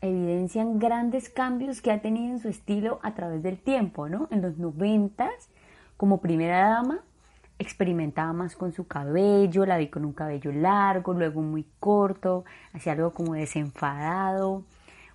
evidencian 0.00 0.78
grandes 0.78 1.28
cambios 1.28 1.82
que 1.82 1.90
ha 1.90 2.00
tenido 2.00 2.32
en 2.32 2.38
su 2.38 2.48
estilo 2.48 3.00
a 3.02 3.14
través 3.14 3.42
del 3.42 3.58
tiempo, 3.58 4.08
¿no? 4.08 4.28
En 4.30 4.42
los 4.42 4.58
noventas, 4.58 5.50
como 5.96 6.20
primera 6.20 6.68
dama, 6.68 7.00
experimentaba 7.58 8.32
más 8.32 8.56
con 8.56 8.72
su 8.72 8.86
cabello, 8.86 9.66
la 9.66 9.78
vi 9.78 9.88
con 9.88 10.04
un 10.04 10.12
cabello 10.12 10.52
largo, 10.52 11.12
luego 11.12 11.42
muy 11.42 11.66
corto, 11.80 12.44
hacía 12.72 12.92
algo 12.92 13.12
como 13.12 13.34
desenfadado, 13.34 14.64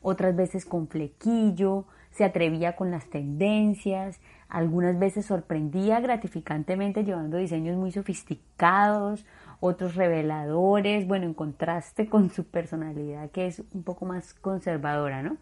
otras 0.01 0.35
veces 0.35 0.65
con 0.65 0.87
flequillo, 0.87 1.85
se 2.11 2.23
atrevía 2.23 2.75
con 2.75 2.91
las 2.91 3.09
tendencias, 3.09 4.19
algunas 4.49 4.99
veces 4.99 5.25
sorprendía 5.25 5.99
gratificantemente 5.99 7.03
llevando 7.03 7.37
diseños 7.37 7.75
muy 7.75 7.91
sofisticados, 7.91 9.25
otros 9.59 9.95
reveladores, 9.95 11.07
bueno, 11.07 11.25
en 11.25 11.33
contraste 11.33 12.07
con 12.09 12.29
su 12.29 12.45
personalidad 12.45 13.31
que 13.31 13.47
es 13.47 13.63
un 13.73 13.83
poco 13.83 14.05
más 14.05 14.33
conservadora, 14.33 15.23
¿no? 15.23 15.37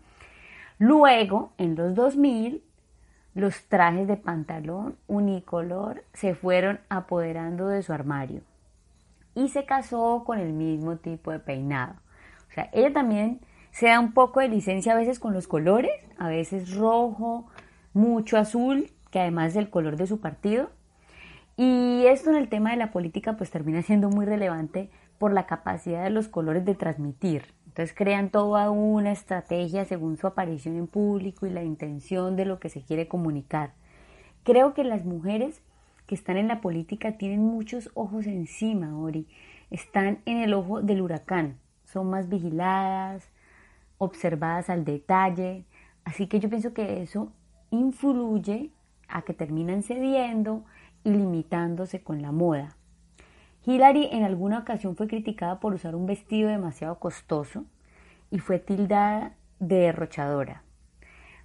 Luego, 0.78 1.54
en 1.58 1.76
los 1.76 1.94
2000, 1.94 2.64
los 3.34 3.64
trajes 3.68 4.08
de 4.08 4.18
pantalón 4.18 4.98
unicolor 5.08 6.04
se 6.14 6.36
fueron 6.36 6.80
apoderando 6.90 7.68
de 7.68 7.82
su 7.82 7.94
armario 7.94 8.42
y 9.36 9.50
se 9.50 9.66
casó 9.66 10.24
con 10.26 10.40
el 10.40 10.52
mismo 10.54 10.98
tipo 10.98 11.32
de 11.32 11.40
peinado. 11.40 11.94
O 12.50 12.54
sea, 12.54 12.70
ella 12.74 12.92
también 12.92 13.40
se 13.72 13.88
da 13.88 14.00
un 14.00 14.14
poco 14.14 14.42
de 14.42 14.50
licencia 14.50 14.94
a 14.94 14.98
veces 14.98 15.20
con 15.20 15.34
los 15.34 15.48
colores, 15.48 15.94
a 16.18 16.28
veces 16.28 16.76
rojo, 16.76 17.48
mucho 17.94 18.38
azul, 18.38 18.92
que 19.10 19.20
además 19.20 19.52
es 19.52 19.56
el 19.58 19.70
color 19.70 19.96
de 19.96 20.08
su 20.08 20.20
partido. 20.20 20.70
Y 21.56 22.06
esto 22.08 22.30
en 22.30 22.36
el 22.36 22.50
tema 22.50 22.72
de 22.72 22.78
la 22.78 22.92
política 22.92 23.38
pues 23.38 23.52
termina 23.52 23.82
siendo 23.82 24.10
muy 24.10 24.26
relevante 24.26 24.90
por 25.18 25.32
la 25.32 25.46
capacidad 25.46 26.04
de 26.04 26.10
los 26.10 26.28
colores 26.28 26.66
de 26.66 26.76
transmitir. 26.76 27.46
Entonces 27.72 27.96
crean 27.96 28.32
toda 28.32 28.70
una 28.70 29.14
estrategia 29.14 29.86
según 29.86 30.18
su 30.18 30.28
aparición 30.28 30.76
en 30.76 30.88
público 30.88 31.48
y 31.48 31.52
la 31.52 31.64
intención 31.64 32.36
de 32.36 32.44
lo 32.44 32.60
que 32.60 32.68
se 32.68 32.82
quiere 32.82 33.08
comunicar. 33.08 33.72
Creo 34.44 34.74
que 34.74 34.84
las 34.84 35.06
mujeres 35.06 35.62
que 36.06 36.14
están 36.14 36.36
en 36.36 36.50
la 36.50 36.60
política 36.60 37.14
tienen 37.14 37.40
muchos 37.40 37.90
ojos 37.94 38.28
encima, 38.28 39.00
Ori. 39.00 39.26
Están 39.70 40.20
en 40.26 40.40
el 40.40 40.54
ojo 40.54 40.82
del 40.82 41.02
huracán. 41.02 41.60
Son 41.86 42.10
más 42.10 42.28
vigiladas, 42.28 43.30
observadas 44.00 44.70
al 44.70 44.84
detalle. 44.84 45.64
Así 46.04 46.28
que 46.28 46.42
yo 46.42 46.50
pienso 46.50 46.74
que 46.74 47.02
eso 47.02 47.32
influye 47.70 48.72
a 49.08 49.22
que 49.22 49.34
terminan 49.34 49.82
cediendo 49.82 50.66
y 51.06 51.12
limitándose 51.12 52.04
con 52.04 52.22
la 52.22 52.34
moda. 52.34 52.76
Hillary 53.66 54.10
en 54.12 54.24
alguna 54.24 54.60
ocasión 54.60 54.96
fue 54.96 55.08
criticada 55.08 55.60
por 55.60 55.74
usar 55.74 55.96
un 55.96 56.06
vestido 56.06 56.50
demasiado 56.50 57.00
costoso 57.00 57.66
y 58.32 58.40
fue 58.40 58.60
tildada 58.60 59.36
de 59.60 59.78
derrochadora. 59.78 60.64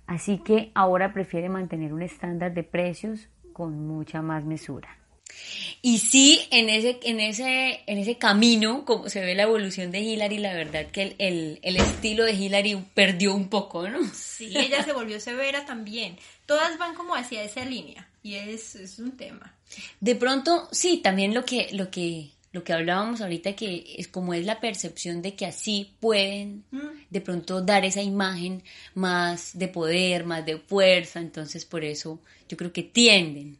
Así 0.06 0.38
que 0.38 0.70
ahora 0.74 1.12
prefiere 1.12 1.48
mantener 1.48 1.92
un 1.92 2.02
estándar 2.02 2.54
de 2.54 2.62
precios 2.62 3.28
con 3.52 3.86
mucha 3.86 4.22
más 4.22 4.44
mesura. 4.44 4.96
Y 5.82 5.98
sí, 5.98 6.46
en 6.50 6.68
ese, 6.68 6.98
en 7.02 7.20
ese, 7.20 7.80
en 7.86 7.98
ese 7.98 8.16
camino, 8.16 8.84
como 8.84 9.08
se 9.08 9.20
ve 9.20 9.34
la 9.34 9.42
evolución 9.42 9.90
de 9.90 10.00
Hillary, 10.00 10.38
la 10.38 10.54
verdad 10.54 10.86
que 10.90 11.16
el, 11.18 11.58
el 11.62 11.76
estilo 11.76 12.24
de 12.24 12.32
Hillary 12.32 12.76
perdió 12.94 13.34
un 13.34 13.48
poco, 13.48 13.88
¿no? 13.88 14.02
Sí, 14.14 14.52
ella 14.56 14.82
se 14.84 14.92
volvió 14.92 15.20
severa 15.20 15.64
también. 15.64 16.16
Todas 16.46 16.78
van 16.78 16.94
como 16.94 17.14
hacia 17.14 17.42
esa 17.42 17.64
línea 17.64 18.08
y 18.22 18.36
es, 18.36 18.76
es 18.76 18.98
un 18.98 19.16
tema. 19.16 19.55
De 20.00 20.14
pronto, 20.14 20.68
sí, 20.72 20.98
también 20.98 21.34
lo 21.34 21.44
que, 21.44 21.68
lo 21.72 21.90
que, 21.90 22.30
lo 22.52 22.64
que 22.64 22.72
hablábamos 22.72 23.20
ahorita, 23.20 23.54
que 23.54 23.94
es 23.98 24.08
como 24.08 24.34
es 24.34 24.44
la 24.44 24.60
percepción 24.60 25.22
de 25.22 25.34
que 25.34 25.46
así 25.46 25.94
pueden 26.00 26.64
mm. 26.70 27.06
de 27.10 27.20
pronto 27.20 27.60
dar 27.60 27.84
esa 27.84 28.02
imagen 28.02 28.62
más 28.94 29.58
de 29.58 29.68
poder, 29.68 30.24
más 30.24 30.46
de 30.46 30.58
fuerza, 30.58 31.20
entonces 31.20 31.64
por 31.64 31.84
eso 31.84 32.20
yo 32.48 32.56
creo 32.56 32.72
que 32.72 32.82
tienden. 32.82 33.58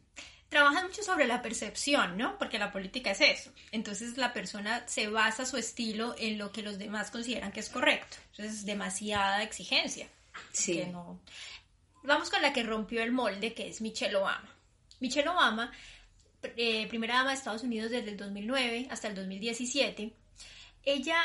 Trabajan 0.49 0.87
mucho 0.87 1.03
sobre 1.03 1.27
la 1.27 1.41
percepción, 1.41 2.17
¿no? 2.17 2.37
Porque 2.37 2.57
la 2.57 2.71
política 2.71 3.11
es 3.11 3.19
eso. 3.19 3.51
Entonces 3.71 4.17
la 4.17 4.31
persona 4.31 4.87
se 4.87 5.07
basa 5.07 5.45
su 5.45 5.57
estilo 5.57 6.15
en 6.17 6.37
lo 6.37 6.53
que 6.53 6.63
los 6.63 6.77
demás 6.79 7.11
consideran 7.11 7.51
que 7.51 7.59
es 7.59 7.69
correcto. 7.69 8.15
Entonces 8.31 8.59
es 8.59 8.65
demasiada 8.65 9.43
exigencia. 9.43 10.07
Sí. 10.53 10.83
Vamos 12.03 12.29
con 12.29 12.41
la 12.41 12.53
que 12.53 12.63
rompió 12.63 13.03
el 13.03 13.11
molde, 13.11 13.53
que 13.53 13.67
es 13.67 13.81
Michelle 13.81 14.15
Obama. 14.15 14.49
Michelle 14.99 15.27
Obama, 15.27 15.71
eh, 16.43 16.87
primera 16.87 17.15
dama 17.15 17.29
de 17.29 17.35
Estados 17.35 17.63
Unidos 17.63 17.91
desde 17.91 18.11
el 18.11 18.17
2009 18.17 18.87
hasta 18.89 19.07
el 19.07 19.15
2017, 19.15 20.13
ella 20.83 21.17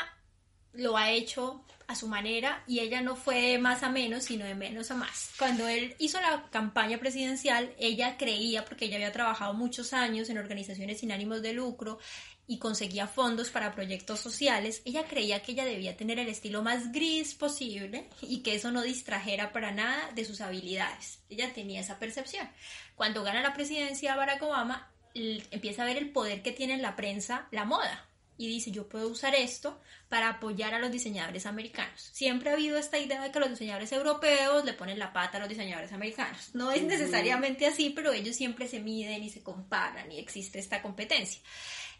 lo 0.73 0.97
ha 0.97 1.11
hecho 1.11 1.63
a 1.87 1.95
su 1.95 2.07
manera 2.07 2.63
y 2.67 2.79
ella 2.79 3.01
no 3.01 3.15
fue 3.15 3.41
de 3.41 3.57
más 3.59 3.83
a 3.83 3.89
menos, 3.89 4.23
sino 4.23 4.45
de 4.45 4.55
menos 4.55 4.89
a 4.91 4.95
más. 4.95 5.31
Cuando 5.37 5.67
él 5.67 5.95
hizo 5.99 6.19
la 6.21 6.45
campaña 6.49 6.97
presidencial, 6.97 7.73
ella 7.77 8.17
creía, 8.17 8.65
porque 8.65 8.85
ella 8.85 8.95
había 8.95 9.11
trabajado 9.11 9.53
muchos 9.53 9.93
años 9.93 10.29
en 10.29 10.37
organizaciones 10.37 10.99
sin 10.99 11.11
ánimos 11.11 11.41
de 11.41 11.53
lucro 11.53 11.99
y 12.45 12.59
conseguía 12.59 13.07
fondos 13.07 13.49
para 13.49 13.73
proyectos 13.73 14.19
sociales, 14.19 14.81
ella 14.85 15.05
creía 15.05 15.41
que 15.41 15.53
ella 15.53 15.65
debía 15.65 15.95
tener 15.95 16.19
el 16.19 16.27
estilo 16.27 16.61
más 16.61 16.91
gris 16.91 17.35
posible 17.35 18.09
y 18.21 18.41
que 18.41 18.55
eso 18.55 18.71
no 18.71 18.81
distrajera 18.81 19.53
para 19.53 19.71
nada 19.71 20.11
de 20.13 20.25
sus 20.25 20.41
habilidades. 20.41 21.19
Ella 21.29 21.53
tenía 21.53 21.79
esa 21.79 21.99
percepción. 21.99 22.49
Cuando 22.95 23.23
gana 23.23 23.41
la 23.41 23.53
presidencia 23.53 24.15
Barack 24.15 24.43
Obama, 24.43 24.92
empieza 25.13 25.83
a 25.83 25.85
ver 25.85 25.97
el 25.97 26.11
poder 26.11 26.41
que 26.41 26.51
tiene 26.51 26.73
en 26.73 26.81
la 26.81 26.95
prensa 26.95 27.47
la 27.51 27.65
moda 27.65 28.09
y 28.37 28.47
dice 28.47 28.71
yo 28.71 28.87
puedo 28.89 29.07
usar 29.07 29.35
esto 29.35 29.79
para 30.09 30.29
apoyar 30.29 30.73
a 30.73 30.79
los 30.79 30.91
diseñadores 30.91 31.45
americanos. 31.45 32.09
Siempre 32.11 32.49
ha 32.49 32.53
habido 32.53 32.77
esta 32.77 32.97
idea 32.97 33.21
de 33.21 33.31
que 33.31 33.39
los 33.39 33.49
diseñadores 33.49 33.91
europeos 33.91 34.65
le 34.65 34.73
ponen 34.73 34.99
la 34.99 35.13
pata 35.13 35.37
a 35.37 35.39
los 35.41 35.49
diseñadores 35.49 35.93
americanos. 35.93 36.49
No 36.53 36.71
es 36.71 36.83
necesariamente 36.83 37.65
así, 37.65 37.91
pero 37.91 38.11
ellos 38.11 38.35
siempre 38.35 38.67
se 38.67 38.79
miden 38.79 39.23
y 39.23 39.29
se 39.29 39.41
comparan 39.41 40.11
y 40.11 40.19
existe 40.19 40.59
esta 40.59 40.81
competencia. 40.81 41.41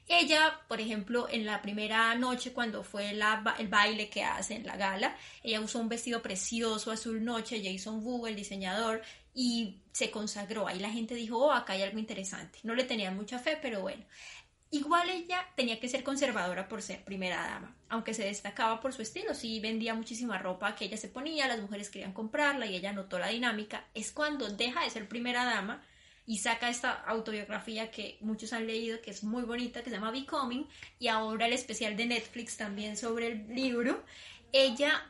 Ella, 0.08 0.60
por 0.68 0.82
ejemplo, 0.82 1.28
en 1.30 1.46
la 1.46 1.62
primera 1.62 2.14
noche 2.16 2.52
cuando 2.52 2.84
fue 2.84 3.12
el 3.12 3.68
baile 3.70 4.10
que 4.10 4.24
hace 4.24 4.56
en 4.56 4.66
la 4.66 4.76
gala, 4.76 5.16
ella 5.44 5.62
usó 5.62 5.80
un 5.80 5.90
vestido 5.90 6.22
precioso 6.22 6.92
azul 6.92 7.24
noche, 7.24 7.62
Jason 7.64 8.04
Wu, 8.04 8.28
el 8.28 8.36
diseñador, 8.36 9.02
y 9.34 9.78
se 9.92 10.12
consagró. 10.12 10.68
Ahí 10.68 10.80
la 10.80 10.90
gente 10.90 11.16
dijo, 11.16 11.38
oh, 11.38 11.52
acá 11.52 11.74
hay 11.74 11.84
algo 11.84 12.00
interesante. 12.00 12.60
No 12.64 12.76
le 12.76 12.84
tenían 12.84 13.16
mucha 13.16 13.40
fe, 13.40 13.58
pero 13.62 13.82
bueno. 13.82 14.04
Igual 14.72 15.10
ella 15.12 15.46
tenía 15.56 15.80
que 15.80 15.88
ser 15.88 16.04
conservadora 16.04 16.68
por 16.68 16.82
ser 16.82 17.04
primera 17.04 17.46
dama, 17.46 17.76
aunque 17.90 18.16
se 18.16 18.26
destacaba 18.26 18.82
por 18.82 18.92
su 18.92 19.04
estilo, 19.04 19.36
sí 19.36 19.60
vendía 19.60 19.94
muchísima 19.94 20.40
ropa 20.40 20.76
que 20.76 20.86
ella 20.86 20.98
se 20.98 21.10
ponía, 21.10 21.48
las 21.48 21.62
mujeres 21.62 21.92
querían 21.92 22.12
comprarla 22.12 22.66
y 22.66 22.76
ella 22.76 22.92
notó 22.92 23.20
la 23.20 23.28
dinámica. 23.28 23.86
Es 23.94 24.12
cuando 24.12 24.50
deja 24.50 24.84
de 24.84 24.90
ser 24.90 25.08
primera 25.08 25.46
dama 25.46 25.84
y 26.26 26.38
saca 26.38 26.70
esta 26.70 26.92
autobiografía 26.92 27.92
que 27.92 28.18
muchos 28.22 28.54
han 28.54 28.66
leído, 28.68 29.02
que 29.02 29.12
es 29.12 29.24
muy 29.24 29.44
bonita, 29.44 29.84
que 29.84 29.90
se 29.90 29.98
llama 29.98 30.12
Becoming, 30.12 30.68
y 31.00 31.08
ahora 31.08 31.48
el 31.48 31.54
especial 31.54 31.98
de 31.98 32.06
Netflix 32.06 32.58
también 32.58 32.96
sobre 32.98 33.28
el 33.28 33.48
libro. 33.54 34.04
Ella, 34.52 35.10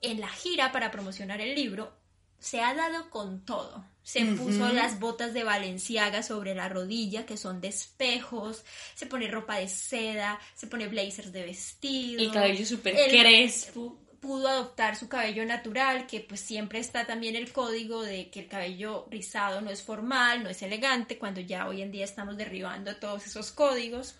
en 0.00 0.20
la 0.20 0.28
gira 0.28 0.72
para 0.72 0.90
promocionar 0.90 1.40
el 1.40 1.54
libro, 1.54 1.92
se 2.38 2.60
ha 2.60 2.74
dado 2.74 3.10
con 3.10 3.44
todo. 3.44 3.84
Se 4.02 4.24
puso 4.24 4.72
las 4.72 4.98
botas 4.98 5.34
de 5.34 5.44
Valenciaga 5.44 6.22
sobre 6.22 6.54
la 6.54 6.68
rodilla, 6.68 7.26
que 7.26 7.36
son 7.36 7.60
de 7.60 7.68
espejos, 7.68 8.64
se 8.94 9.06
pone 9.06 9.28
ropa 9.28 9.58
de 9.58 9.68
seda, 9.68 10.40
se 10.56 10.66
pone 10.66 10.88
blazers 10.88 11.32
de 11.32 11.42
vestido. 11.44 12.20
El 12.20 12.32
cabello 12.32 12.66
súper 12.66 12.94
crespo 13.08 13.98
pudo 14.20 14.48
adoptar 14.48 14.96
su 14.96 15.08
cabello 15.08 15.44
natural, 15.44 16.06
que 16.06 16.20
pues 16.20 16.40
siempre 16.40 16.78
está 16.78 17.06
también 17.06 17.36
el 17.36 17.52
código 17.52 18.02
de 18.02 18.30
que 18.30 18.40
el 18.40 18.48
cabello 18.48 19.06
rizado 19.10 19.60
no 19.60 19.70
es 19.70 19.82
formal, 19.82 20.42
no 20.42 20.50
es 20.50 20.62
elegante, 20.62 21.18
cuando 21.18 21.40
ya 21.40 21.66
hoy 21.66 21.82
en 21.82 21.90
día 21.90 22.04
estamos 22.04 22.36
derribando 22.36 22.96
todos 22.96 23.26
esos 23.26 23.50
códigos. 23.50 24.16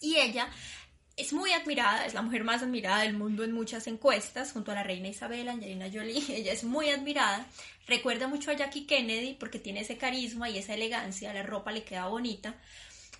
Y 0.00 0.16
ella 0.16 0.48
es 1.16 1.32
muy 1.32 1.52
admirada, 1.52 2.06
es 2.06 2.14
la 2.14 2.22
mujer 2.22 2.44
más 2.44 2.62
admirada 2.62 3.02
del 3.02 3.14
mundo 3.14 3.44
en 3.44 3.52
muchas 3.52 3.86
encuestas, 3.86 4.52
junto 4.52 4.72
a 4.72 4.76
la 4.76 4.82
reina 4.82 5.08
Isabel, 5.08 5.48
Angelina 5.48 5.90
Jolie, 5.92 6.22
ella 6.28 6.52
es 6.52 6.64
muy 6.64 6.90
admirada. 6.90 7.46
Recuerda 7.86 8.28
mucho 8.28 8.50
a 8.50 8.54
Jackie 8.54 8.86
Kennedy 8.86 9.34
porque 9.34 9.58
tiene 9.58 9.80
ese 9.80 9.98
carisma 9.98 10.48
y 10.48 10.58
esa 10.58 10.74
elegancia, 10.74 11.34
la 11.34 11.42
ropa 11.42 11.72
le 11.72 11.84
queda 11.84 12.06
bonita, 12.06 12.54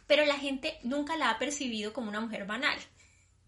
pero 0.06 0.24
la 0.24 0.36
gente 0.36 0.78
nunca 0.82 1.16
la 1.16 1.30
ha 1.30 1.38
percibido 1.38 1.92
como 1.92 2.08
una 2.08 2.20
mujer 2.20 2.46
banal 2.46 2.78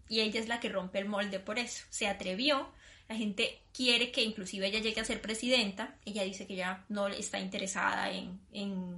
y 0.09 0.21
ella 0.21 0.39
es 0.39 0.47
la 0.47 0.59
que 0.59 0.69
rompe 0.69 0.99
el 0.99 1.05
molde 1.05 1.39
por 1.39 1.59
eso. 1.59 1.85
Se 1.89 2.07
atrevió, 2.07 2.69
la 3.07 3.15
gente 3.15 3.61
quiere 3.73 4.11
que 4.11 4.23
inclusive 4.23 4.67
ella 4.67 4.79
llegue 4.79 4.99
a 4.99 5.05
ser 5.05 5.21
presidenta, 5.21 5.95
ella 6.05 6.23
dice 6.23 6.45
que 6.45 6.55
ya 6.55 6.83
no 6.89 7.07
está 7.07 7.39
interesada 7.39 8.11
en, 8.11 8.39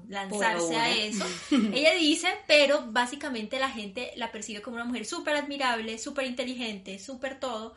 lanzarse 0.07 0.75
a 0.75 0.95
eso. 0.95 1.25
ella 1.73 1.93
dice, 1.93 2.27
pero 2.47 2.85
básicamente 2.87 3.59
la 3.59 3.69
gente 3.69 4.11
la 4.15 4.31
percibe 4.31 4.61
como 4.61 4.77
una 4.77 4.85
mujer 4.85 5.05
súper 5.05 5.35
admirable, 5.35 5.97
súper 5.99 6.25
inteligente, 6.25 6.97
súper 6.97 7.39
todo, 7.39 7.75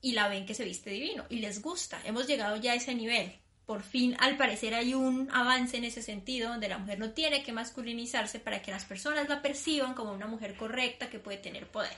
y 0.00 0.12
la 0.12 0.28
ven 0.28 0.46
que 0.46 0.54
se 0.54 0.64
viste 0.64 0.90
divino 0.90 1.24
y 1.28 1.40
les 1.40 1.60
gusta. 1.60 2.00
Hemos 2.04 2.26
llegado 2.26 2.56
ya 2.56 2.72
a 2.72 2.76
ese 2.76 2.94
nivel. 2.94 3.32
Por 3.70 3.84
fin, 3.84 4.16
al 4.18 4.36
parecer, 4.36 4.74
hay 4.74 4.94
un 4.94 5.28
avance 5.30 5.76
en 5.76 5.84
ese 5.84 6.02
sentido, 6.02 6.48
donde 6.48 6.66
la 6.66 6.78
mujer 6.78 6.98
no 6.98 7.10
tiene 7.10 7.44
que 7.44 7.52
masculinizarse 7.52 8.40
para 8.40 8.60
que 8.62 8.72
las 8.72 8.84
personas 8.84 9.28
la 9.28 9.42
perciban 9.42 9.94
como 9.94 10.10
una 10.10 10.26
mujer 10.26 10.56
correcta 10.56 11.08
que 11.08 11.20
puede 11.20 11.38
tener 11.38 11.68
poder. 11.68 11.92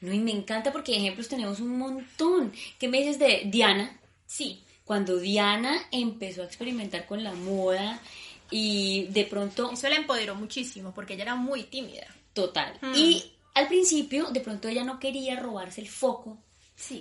No, 0.00 0.12
y 0.12 0.20
me 0.20 0.30
encanta 0.30 0.70
porque 0.70 0.96
ejemplos 0.96 1.26
tenemos 1.26 1.58
un 1.58 1.78
montón. 1.78 2.52
¿Qué 2.78 2.86
me 2.86 2.98
dices 2.98 3.18
de 3.18 3.42
Diana? 3.46 3.98
Sí. 4.24 4.62
Cuando 4.84 5.18
Diana 5.18 5.88
empezó 5.90 6.42
a 6.42 6.46
experimentar 6.46 7.06
con 7.06 7.24
la 7.24 7.32
moda 7.32 8.00
y 8.48 9.08
de 9.10 9.24
pronto... 9.24 9.72
Eso 9.72 9.88
la 9.88 9.96
empoderó 9.96 10.36
muchísimo 10.36 10.94
porque 10.94 11.14
ella 11.14 11.24
era 11.24 11.34
muy 11.34 11.64
tímida. 11.64 12.06
Total. 12.34 12.78
Y 12.94 13.32
al 13.54 13.66
principio, 13.66 14.30
de 14.30 14.42
pronto 14.42 14.68
ella 14.68 14.84
no 14.84 15.00
quería 15.00 15.40
robarse 15.40 15.80
el 15.80 15.88
foco 15.88 16.38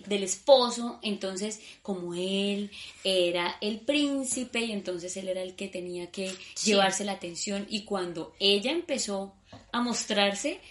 del 0.07 0.23
esposo, 0.23 0.99
entonces 1.01 1.59
como 1.81 2.13
él 2.13 2.71
era 3.03 3.57
el 3.59 3.81
príncipe 3.81 4.61
y 4.61 4.71
entonces 4.71 5.15
él 5.17 5.27
era 5.27 5.41
el 5.41 5.55
que 5.55 5.67
tenía 5.67 6.11
que 6.11 6.33
llevarse 6.63 7.03
la 7.03 7.13
atención 7.13 7.65
y 7.69 7.83
cuando 7.83 8.33
ella 8.39 8.71
empezó 8.71 9.35
a 9.71 9.81
mostrarse, 9.81 10.61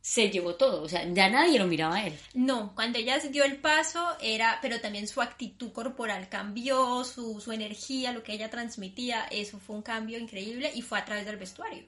se 0.00 0.30
llevó 0.30 0.54
todo, 0.54 0.82
o 0.82 0.88
sea, 0.88 1.06
ya 1.12 1.28
nadie 1.28 1.58
lo 1.58 1.66
miraba 1.66 1.96
a 1.96 2.06
él. 2.06 2.18
No, 2.34 2.74
cuando 2.74 2.98
ella 2.98 3.18
dio 3.18 3.44
el 3.44 3.56
paso 3.56 4.16
era, 4.20 4.58
pero 4.62 4.80
también 4.80 5.06
su 5.06 5.20
actitud 5.20 5.70
corporal 5.72 6.28
cambió, 6.28 7.04
su, 7.04 7.40
su 7.40 7.52
energía, 7.52 8.12
lo 8.12 8.22
que 8.22 8.32
ella 8.32 8.48
transmitía, 8.48 9.26
eso 9.30 9.58
fue 9.58 9.76
un 9.76 9.82
cambio 9.82 10.18
increíble 10.18 10.70
y 10.74 10.82
fue 10.82 10.98
a 10.98 11.04
través 11.04 11.26
del 11.26 11.36
vestuario. 11.36 11.84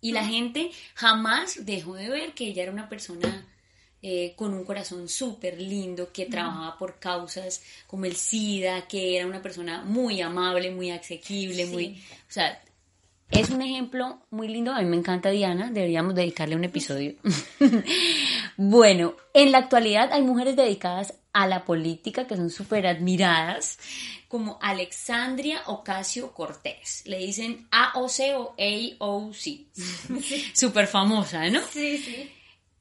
Y 0.00 0.12
la 0.12 0.24
gente 0.24 0.70
jamás 0.94 1.64
dejó 1.64 1.94
de 1.94 2.08
ver 2.08 2.32
que 2.32 2.46
ella 2.48 2.62
era 2.62 2.72
una 2.72 2.88
persona 2.88 3.46
eh, 4.02 4.34
con 4.36 4.54
un 4.54 4.64
corazón 4.64 5.08
súper 5.08 5.60
lindo, 5.60 6.12
que 6.12 6.26
trabajaba 6.26 6.76
por 6.78 6.98
causas 6.98 7.62
como 7.86 8.04
el 8.04 8.16
SIDA, 8.16 8.86
que 8.86 9.16
era 9.16 9.26
una 9.26 9.42
persona 9.42 9.82
muy 9.82 10.20
amable, 10.20 10.70
muy 10.70 10.90
asequible, 10.90 11.66
muy... 11.66 12.02
O 12.28 12.32
sea, 12.32 12.62
es 13.30 13.50
un 13.50 13.62
ejemplo 13.62 14.20
muy 14.30 14.48
lindo. 14.48 14.72
A 14.72 14.80
mí 14.80 14.86
me 14.86 14.96
encanta 14.96 15.30
Diana, 15.30 15.70
deberíamos 15.70 16.14
dedicarle 16.14 16.56
un 16.56 16.64
episodio. 16.64 17.14
bueno, 18.56 19.16
en 19.34 19.52
la 19.52 19.58
actualidad 19.58 20.12
hay 20.12 20.22
mujeres 20.22 20.56
dedicadas 20.56 21.14
a 21.32 21.46
la 21.46 21.64
política 21.64 22.26
que 22.26 22.36
son 22.36 22.50
súper 22.50 22.86
admiradas, 22.86 23.78
como 24.28 24.58
Alexandria 24.62 25.62
Ocasio 25.66 26.32
Cortés. 26.32 27.02
Le 27.06 27.18
dicen 27.18 27.66
AOC 27.70 28.20
o 28.36 28.54
AOC. 28.58 29.36
Súper 30.54 30.86
famosa, 30.86 31.48
¿no? 31.50 31.60
Sí, 31.70 31.98
sí. 31.98 32.30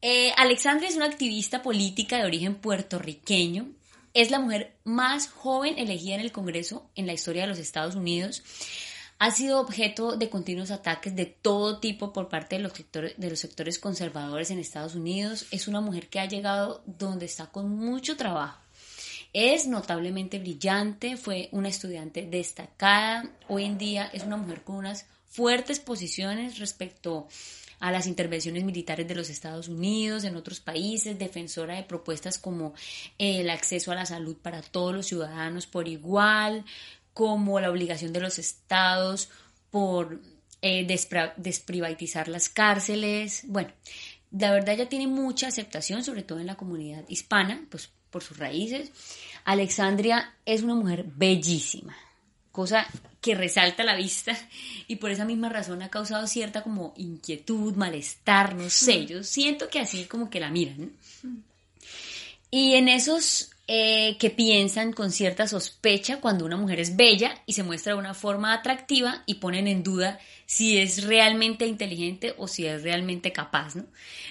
Eh, 0.07 0.31
Alexandria 0.37 0.87
es 0.87 0.95
una 0.95 1.07
activista 1.07 1.63
política 1.63 2.17
de 2.17 2.25
origen 2.25 2.53
puertorriqueño. 2.53 3.71
Es 4.13 4.29
la 4.29 4.37
mujer 4.37 4.77
más 4.83 5.27
joven 5.27 5.79
elegida 5.79 6.13
en 6.13 6.21
el 6.21 6.31
Congreso 6.31 6.87
en 6.93 7.07
la 7.07 7.13
historia 7.13 7.41
de 7.41 7.47
los 7.47 7.57
Estados 7.57 7.95
Unidos. 7.95 8.43
Ha 9.17 9.31
sido 9.31 9.59
objeto 9.59 10.15
de 10.15 10.29
continuos 10.29 10.69
ataques 10.69 11.15
de 11.15 11.25
todo 11.25 11.79
tipo 11.79 12.13
por 12.13 12.29
parte 12.29 12.57
de 12.57 12.61
los, 12.61 13.39
sectores, 13.39 13.79
conservadores 13.79 14.51
en 14.51 14.59
Estados 14.59 14.93
Unidos. 14.93 15.47
Es 15.49 15.67
una 15.67 15.81
mujer 15.81 16.07
que 16.07 16.19
ha 16.19 16.27
llegado 16.27 16.83
donde 16.85 17.25
está 17.25 17.47
con 17.47 17.75
mucho 17.75 18.15
trabajo. 18.15 18.61
Es 19.33 19.65
notablemente 19.65 20.37
brillante, 20.37 21.17
fue 21.17 21.49
una 21.51 21.69
estudiante 21.69 22.27
destacada. 22.27 23.27
Hoy 23.47 23.63
en 23.63 23.79
día 23.79 24.07
es 24.13 24.21
una 24.21 24.37
mujer 24.37 24.61
con 24.61 24.75
unas 24.75 25.07
fuertes 25.27 25.79
posiciones 25.79 26.59
respecto 26.59 27.27
las 27.79 28.07
intervenciones 28.07 28.63
militares 28.63 29.07
de 29.07 29.15
los 29.15 29.29
Estados 29.29 29.67
Unidos, 29.67 30.23
en 30.23 30.35
otros 30.35 30.59
países, 30.59 31.17
defensora 31.17 31.75
de 31.75 31.83
propuestas 31.83 32.37
como 32.37 32.73
el 33.17 33.49
acceso 33.49 33.91
a 33.91 33.95
la 33.95 34.05
salud 34.05 34.35
para 34.37 34.61
todos 34.61 34.93
los 34.93 35.05
ciudadanos 35.07 35.67
por 35.67 35.87
igual, 35.87 36.65
como 37.13 37.59
la 37.59 37.71
obligación 37.71 38.11
de 38.13 38.19
los 38.19 38.39
estados 38.39 39.29
por 39.71 40.19
eh, 40.61 40.85
desprivatizar 41.37 42.27
las 42.27 42.49
cárceles. 42.49 43.43
Bueno, 43.47 43.71
la 44.31 44.51
verdad 44.51 44.75
ya 44.77 44.89
tiene 44.89 45.07
mucha 45.07 45.47
aceptación, 45.47 46.03
sobre 46.03 46.23
todo 46.23 46.39
en 46.39 46.47
la 46.47 46.55
comunidad 46.55 47.05
hispana, 47.07 47.65
pues 47.69 47.89
por 48.09 48.23
sus 48.23 48.37
raíces. 48.37 48.91
Alexandria 49.43 50.33
es 50.45 50.63
una 50.63 50.75
mujer 50.75 51.05
bellísima, 51.05 51.95
cosa 52.55 52.87
que 53.19 53.35
resalta 53.35 53.83
la 53.83 53.95
vista 53.95 54.37
y 54.87 54.95
por 54.95 55.11
esa 55.11 55.25
misma 55.25 55.49
razón 55.49 55.81
ha 55.81 55.89
causado 55.89 56.25
cierta 56.25 56.63
como 56.63 56.93
inquietud, 56.95 57.75
malestar, 57.75 58.55
no 58.55 58.69
sé, 58.69 59.01
mm. 59.01 59.05
yo 59.07 59.23
siento 59.23 59.67
que 59.67 59.79
así 59.79 60.05
como 60.05 60.29
que 60.29 60.39
la 60.39 60.49
miran. 60.49 60.93
Y 62.49 62.75
en 62.75 62.87
esos 62.87 63.51
eh, 63.67 64.15
que 64.19 64.29
piensan 64.29 64.93
con 64.93 65.11
cierta 65.11 65.47
sospecha 65.47 66.21
cuando 66.21 66.45
una 66.45 66.55
mujer 66.55 66.79
es 66.79 66.95
bella 66.95 67.41
y 67.45 67.53
se 67.53 67.63
muestra 67.63 67.93
de 67.93 67.99
una 67.99 68.13
forma 68.13 68.53
atractiva 68.53 69.23
y 69.25 69.35
ponen 69.35 69.67
en 69.67 69.83
duda 69.83 70.19
si 70.45 70.77
es 70.77 71.03
realmente 71.03 71.65
inteligente 71.65 72.35
o 72.37 72.47
si 72.47 72.65
es 72.67 72.83
realmente 72.83 73.33
capaz, 73.33 73.75
¿no? 73.75 73.85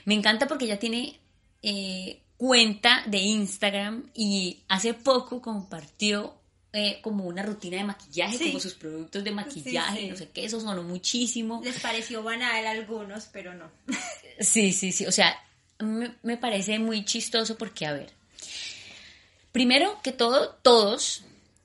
Me 0.07 0.15
encanta 0.15 0.47
porque 0.47 0.65
ella 0.65 0.79
tiene 0.79 1.19
eh, 1.63 2.21
cuenta 2.37 3.03
de 3.07 3.19
Instagram 3.19 4.05
y 4.15 4.61
hace 4.69 4.95
poco 4.95 5.43
compartió 5.43 6.35
eh, 6.77 6.99
como 7.03 7.23
una 7.23 7.45
rutina 7.45 7.77
de 7.77 7.85
maquillaje, 7.85 8.37
como 8.47 8.59
sus 8.59 8.75
productos 8.75 9.23
de 9.23 9.31
maquillaje, 9.31 10.09
no 10.09 10.17
sé 10.17 10.31
qué, 10.31 10.45
eso 10.45 10.59
sonó 10.59 10.83
muchísimo. 10.83 11.61
Les 11.63 11.79
pareció 11.79 12.21
banal 12.25 12.67
a 12.67 12.73
algunos, 12.73 13.27
pero 13.27 13.55
no. 13.55 13.71
sí, 14.41 14.73
sí, 14.73 14.91
sí, 14.91 15.07
o 15.07 15.13
sea, 15.13 15.41
me, 15.79 16.37
parece 16.37 16.81
muy 16.81 17.05
chistoso 17.05 17.57
porque, 17.57 17.87
a 17.87 17.93
ver, 17.93 18.11
primero 19.53 20.01
que 20.03 20.11
todo, 20.11 20.59
todos 20.63 21.23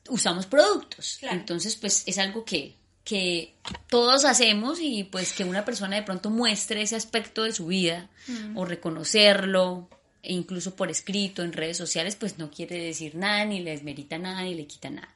usamos 0.10 0.46
productos, 0.46 1.18
entonces 1.24 1.76
pues 1.76 2.04
es 2.06 2.20
algo 2.20 2.46
que, 2.46 2.76
que 3.04 3.56
todos 3.90 4.26
hacemos 4.26 4.78
y 4.80 5.06
pues 5.06 5.34
que 5.34 5.44
una 5.44 5.66
persona 5.66 5.96
de 5.96 6.04
pronto 6.04 6.30
muestre 6.30 6.84
ese 6.84 6.96
aspecto 6.96 7.46
de 7.46 7.52
su 7.52 7.66
vida 7.66 8.12
mm. 8.28 8.56
o 8.56 8.64
reconocerlo 8.64 9.90
e 10.22 10.34
incluso 10.34 10.76
por 10.76 10.90
escrito 10.90 11.44
en 11.44 11.54
redes 11.54 11.78
sociales, 11.78 12.16
pues 12.16 12.38
no 12.38 12.52
quiere 12.52 12.82
decir 12.84 13.16
nada, 13.16 13.46
ni 13.46 13.62
le 13.62 13.72
desmerita 13.72 14.18
nada, 14.18 14.44
ni 14.44 14.54
le 14.54 14.68
quita 14.68 14.90
nada. 14.90 15.14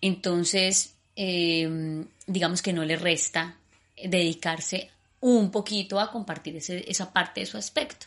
Entonces, 0.00 0.94
em, 1.16 2.06
digamos 2.26 2.62
que 2.62 2.72
no 2.72 2.84
le 2.84 2.96
resta 2.96 3.56
dedicarse 3.96 4.90
un 5.20 5.50
poquito 5.50 6.00
a 6.00 6.10
compartir 6.10 6.56
esa 6.56 7.12
parte 7.12 7.40
de 7.40 7.46
su 7.46 7.56
aspecto. 7.56 8.06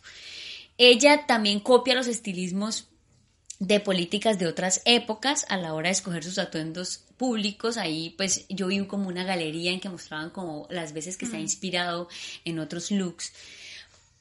Ella 0.77 1.25
también 1.25 1.59
copia 1.59 1.95
los 1.95 2.07
estilismos 2.07 2.87
de 3.59 3.79
políticas 3.79 4.37
de 4.37 4.45
otras 4.45 4.81
épocas 4.85 5.45
a 5.49 5.57
la 5.57 5.73
hora 5.73 5.89
de 5.89 5.93
escoger 5.93 6.23
sus 6.23 6.37
atuendos 6.37 7.03
públicos. 7.17 7.77
Ahí 7.77 8.11
pues 8.11 8.45
yo 8.49 8.67
vi 8.67 8.85
como 8.85 9.07
una 9.07 9.23
galería 9.23 9.71
en 9.71 9.79
que 9.79 9.89
mostraban 9.89 10.29
como 10.29 10.67
las 10.69 10.93
veces 10.93 11.17
que 11.17 11.25
se 11.25 11.37
ha 11.37 11.39
inspirado 11.39 12.07
en 12.45 12.59
otros 12.59 12.91
looks. 12.91 13.33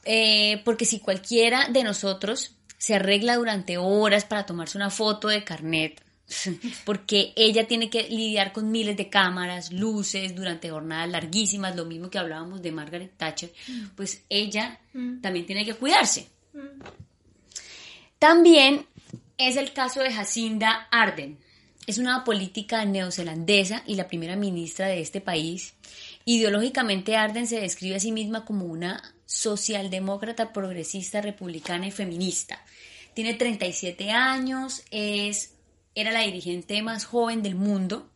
Eh, 0.09 0.63
porque 0.65 0.85
si 0.85 1.01
cualquiera 1.01 1.69
de 1.69 1.83
nosotros 1.83 2.55
se 2.79 2.95
arregla 2.95 3.35
durante 3.35 3.77
horas 3.77 4.25
para 4.25 4.47
tomarse 4.47 4.79
una 4.79 4.89
foto 4.89 5.27
de 5.27 5.43
carnet, 5.43 6.01
porque 6.85 7.33
ella 7.35 7.67
tiene 7.67 7.91
que 7.91 8.05
lidiar 8.09 8.53
con 8.53 8.71
miles 8.71 8.97
de 8.97 9.11
cámaras, 9.11 9.73
luces 9.73 10.37
durante 10.37 10.71
jornadas 10.71 11.11
larguísimas, 11.11 11.75
lo 11.75 11.87
mismo 11.87 12.09
que 12.09 12.19
hablábamos 12.19 12.63
de 12.63 12.71
Margaret 12.71 13.13
Thatcher, 13.17 13.53
pues 13.97 14.23
ella 14.29 14.79
también 15.21 15.45
tiene 15.45 15.65
que 15.65 15.75
cuidarse. 15.75 16.29
También 18.21 18.87
es 19.39 19.57
el 19.57 19.73
caso 19.73 20.01
de 20.01 20.13
Jacinda 20.13 20.87
Arden. 20.93 21.39
Es 21.87 21.99
una 21.99 22.23
política 22.23 22.85
neozelandesa 22.85 23.83
y 23.87 23.97
la 23.97 24.09
primera 24.09 24.37
ministra 24.37 24.87
de 24.87 25.01
este 25.01 25.21
país. 25.21 25.75
Ideológicamente 26.25 27.17
Arden 27.17 27.47
se 27.47 27.61
describe 27.61 27.97
a 27.97 28.01
sí 28.01 28.11
misma 28.11 28.45
como 28.45 28.67
una 28.67 29.16
socialdemócrata, 29.27 30.53
progresista, 30.53 31.21
republicana 31.21 31.89
y 31.89 31.91
feminista. 31.91 32.59
Tiene 33.13 33.35
37 33.35 34.11
años, 34.11 34.83
es, 34.91 35.55
era 35.95 36.13
la 36.13 36.21
dirigente 36.21 36.81
más 36.83 37.05
joven 37.05 37.43
del 37.43 37.57
mundo, 37.57 38.09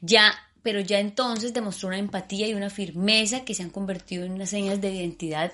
ya, 0.00 0.32
pero 0.62 0.80
ya 0.80 1.00
entonces 1.00 1.52
demostró 1.52 1.88
una 1.88 1.98
empatía 1.98 2.46
y 2.46 2.54
una 2.54 2.70
firmeza 2.70 3.44
que 3.44 3.54
se 3.54 3.62
han 3.62 3.70
convertido 3.70 4.24
en 4.24 4.32
unas 4.32 4.50
señas 4.50 4.80
de 4.80 4.92
identidad 4.92 5.52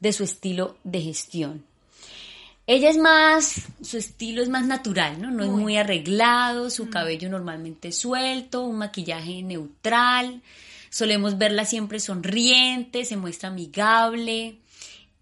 de 0.00 0.12
su 0.12 0.24
estilo 0.24 0.76
de 0.84 1.00
gestión. 1.00 1.64
Ella 2.66 2.90
es 2.90 2.98
más, 2.98 3.62
su 3.82 3.98
estilo 3.98 4.42
es 4.42 4.48
más 4.48 4.66
natural, 4.66 5.20
¿no? 5.20 5.30
No 5.30 5.42
es 5.42 5.50
muy 5.50 5.76
arreglado, 5.76 6.70
su 6.70 6.86
mm. 6.86 6.90
cabello 6.90 7.28
normalmente 7.28 7.90
suelto, 7.90 8.62
un 8.64 8.78
maquillaje 8.78 9.42
neutral, 9.42 10.42
Solemos 10.92 11.38
verla 11.38 11.64
siempre 11.64 12.00
sonriente, 12.00 13.06
se 13.06 13.16
muestra 13.16 13.48
amigable. 13.48 14.58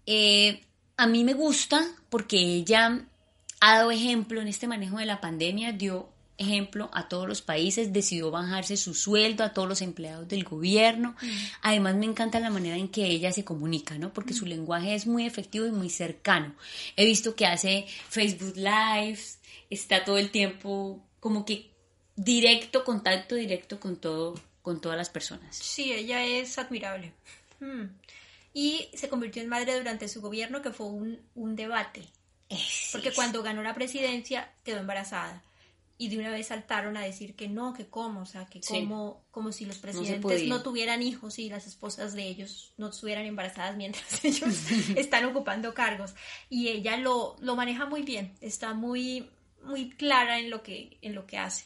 Eh, 0.05 0.59
a 0.97 1.07
mí 1.07 1.23
me 1.23 1.33
gusta 1.33 1.81
porque 2.09 2.37
ella 2.37 3.05
ha 3.61 3.77
dado 3.77 3.89
ejemplo 3.89 4.41
en 4.41 4.49
este 4.49 4.67
manejo 4.67 4.97
de 4.97 5.05
la 5.05 5.21
pandemia, 5.21 5.71
dio 5.71 6.09
ejemplo 6.37 6.89
a 6.91 7.07
todos 7.07 7.25
los 7.25 7.41
países, 7.41 7.93
decidió 7.93 8.31
bajarse 8.31 8.75
su 8.75 8.93
sueldo 8.93 9.45
a 9.45 9.53
todos 9.53 9.69
los 9.69 9.81
empleados 9.81 10.27
del 10.27 10.43
gobierno. 10.43 11.15
Mm. 11.21 11.29
Además 11.61 11.95
me 11.95 12.05
encanta 12.05 12.41
la 12.41 12.49
manera 12.49 12.75
en 12.75 12.89
que 12.89 13.05
ella 13.05 13.31
se 13.31 13.45
comunica, 13.45 13.97
¿no? 13.97 14.11
Porque 14.11 14.33
su 14.33 14.43
mm. 14.43 14.49
lenguaje 14.49 14.93
es 14.93 15.07
muy 15.07 15.25
efectivo 15.25 15.65
y 15.67 15.71
muy 15.71 15.89
cercano. 15.89 16.53
He 16.97 17.05
visto 17.05 17.33
que 17.33 17.45
hace 17.45 17.85
Facebook 18.09 18.57
Lives, 18.57 19.39
está 19.69 20.03
todo 20.03 20.17
el 20.17 20.31
tiempo 20.31 21.01
como 21.21 21.45
que 21.45 21.71
directo, 22.17 22.83
contacto 22.83 23.35
directo 23.35 23.79
con 23.79 23.95
todo, 23.95 24.35
con 24.61 24.81
todas 24.81 24.97
las 24.97 25.09
personas. 25.09 25.55
Sí, 25.55 25.93
ella 25.93 26.23
es 26.23 26.57
admirable. 26.57 27.13
Mm. 27.59 27.85
Y 28.53 28.89
se 28.93 29.09
convirtió 29.09 29.41
en 29.41 29.49
madre 29.49 29.77
durante 29.77 30.07
su 30.07 30.21
gobierno, 30.21 30.61
que 30.61 30.71
fue 30.71 30.87
un, 30.87 31.19
un 31.35 31.55
debate. 31.55 32.07
Porque 32.91 33.13
cuando 33.13 33.43
ganó 33.43 33.63
la 33.63 33.73
presidencia 33.73 34.51
quedó 34.63 34.79
embarazada 34.79 35.41
y 36.01 36.09
de 36.09 36.17
una 36.17 36.31
vez 36.31 36.47
saltaron 36.47 36.97
a 36.97 37.01
decir 37.01 37.35
que 37.35 37.47
no, 37.47 37.73
que 37.73 37.85
cómo, 37.85 38.21
o 38.21 38.25
sea, 38.25 38.47
que 38.47 38.59
cómo, 38.59 39.23
como 39.29 39.51
si 39.51 39.65
los 39.65 39.77
presidentes 39.77 40.47
no, 40.47 40.63
tuvieran 40.63 41.03
hijos 41.03 41.37
y 41.37 41.47
las 41.47 41.67
esposas 41.67 42.13
de 42.13 42.27
ellos 42.27 42.73
no 42.77 42.89
estuvieran 42.89 43.23
embarazadas 43.27 43.77
mientras 43.77 44.25
ellos 44.25 44.51
están 44.95 45.25
ocupando 45.25 45.75
cargos. 45.75 46.15
Y 46.49 46.69
ella 46.69 46.97
lo, 46.97 47.35
lo 47.39 47.55
maneja 47.55 47.85
muy 47.85 48.01
bien, 48.01 48.33
está 48.41 48.73
muy, 48.73 49.29
muy 49.63 49.91
clara 49.91 50.39
en 50.39 50.49
lo 50.49 50.63
que, 50.63 50.97
en 51.03 51.13
lo 51.13 51.27
que 51.27 51.37
hace. 51.37 51.65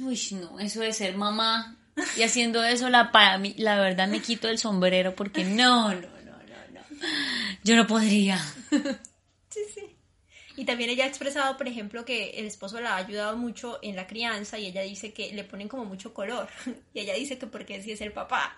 Uy, 0.00 0.18
no, 0.32 0.58
eso 0.58 0.80
de 0.80 0.94
ser 0.94 1.14
mamá 1.14 1.76
y 2.16 2.22
haciendo 2.22 2.64
eso, 2.64 2.88
la, 2.88 3.12
para 3.12 3.38
mí, 3.38 3.54
la 3.58 3.80
verdad 3.80 4.08
me 4.08 4.20
quito 4.20 4.48
el 4.48 4.58
sombrero 4.58 5.14
porque 5.14 5.44
no, 5.44 5.94
no, 5.94 6.00
no, 6.00 6.00
no, 6.00 6.70
no. 6.72 6.80
Yo 7.64 7.76
no 7.76 7.86
podría. 7.86 8.38
sí, 9.48 9.60
sí. 9.74 9.96
Y 10.58 10.64
también 10.64 10.90
ella 10.90 11.04
ha 11.04 11.08
expresado, 11.08 11.56
por 11.56 11.68
ejemplo, 11.68 12.04
que 12.04 12.30
el 12.30 12.46
esposo 12.46 12.80
la 12.80 12.94
ha 12.94 12.96
ayudado 12.96 13.36
mucho 13.36 13.78
en 13.80 13.94
la 13.94 14.08
crianza 14.08 14.58
y 14.58 14.66
ella 14.66 14.82
dice 14.82 15.12
que 15.12 15.32
le 15.32 15.44
ponen 15.44 15.68
como 15.68 15.84
mucho 15.84 16.12
color. 16.12 16.48
Y 16.94 17.00
ella 17.00 17.14
dice 17.14 17.38
que 17.38 17.46
porque 17.46 17.80
si 17.80 17.92
es 17.92 18.00
el 18.00 18.12
papá. 18.12 18.56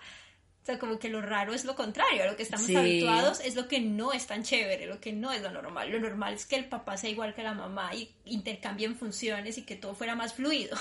O 0.63 0.65
sea, 0.65 0.79
como 0.79 0.97
que 0.97 1.09
lo 1.09 1.21
raro 1.21 1.53
es 1.53 1.65
lo 1.65 1.75
contrario, 1.75 2.23
a 2.23 2.27
lo 2.27 2.35
que 2.35 2.43
estamos 2.43 2.69
habituados 2.75 3.39
es 3.39 3.55
lo 3.55 3.67
que 3.67 3.79
no 3.79 4.13
es 4.13 4.27
tan 4.27 4.43
chévere, 4.43 4.85
lo 4.85 4.99
que 4.99 5.11
no 5.11 5.31
es 5.31 5.41
lo 5.41 5.51
normal. 5.51 5.91
Lo 5.91 5.99
normal 5.99 6.35
es 6.35 6.45
que 6.45 6.55
el 6.55 6.65
papá 6.65 6.97
sea 6.97 7.09
igual 7.09 7.33
que 7.35 7.43
la 7.43 7.53
mamá 7.53 7.93
y 7.95 8.11
intercambien 8.25 8.95
funciones 8.95 9.57
y 9.57 9.63
que 9.63 9.75
todo 9.75 9.95
fuera 9.95 10.15
más 10.15 10.33
fluido. 10.33 10.77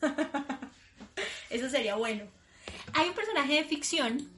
Eso 1.52 1.68
sería 1.68 1.96
bueno. 1.96 2.24
Hay 2.94 3.08
un 3.08 3.14
personaje 3.14 3.54
de 3.54 3.64
ficción 3.64 4.28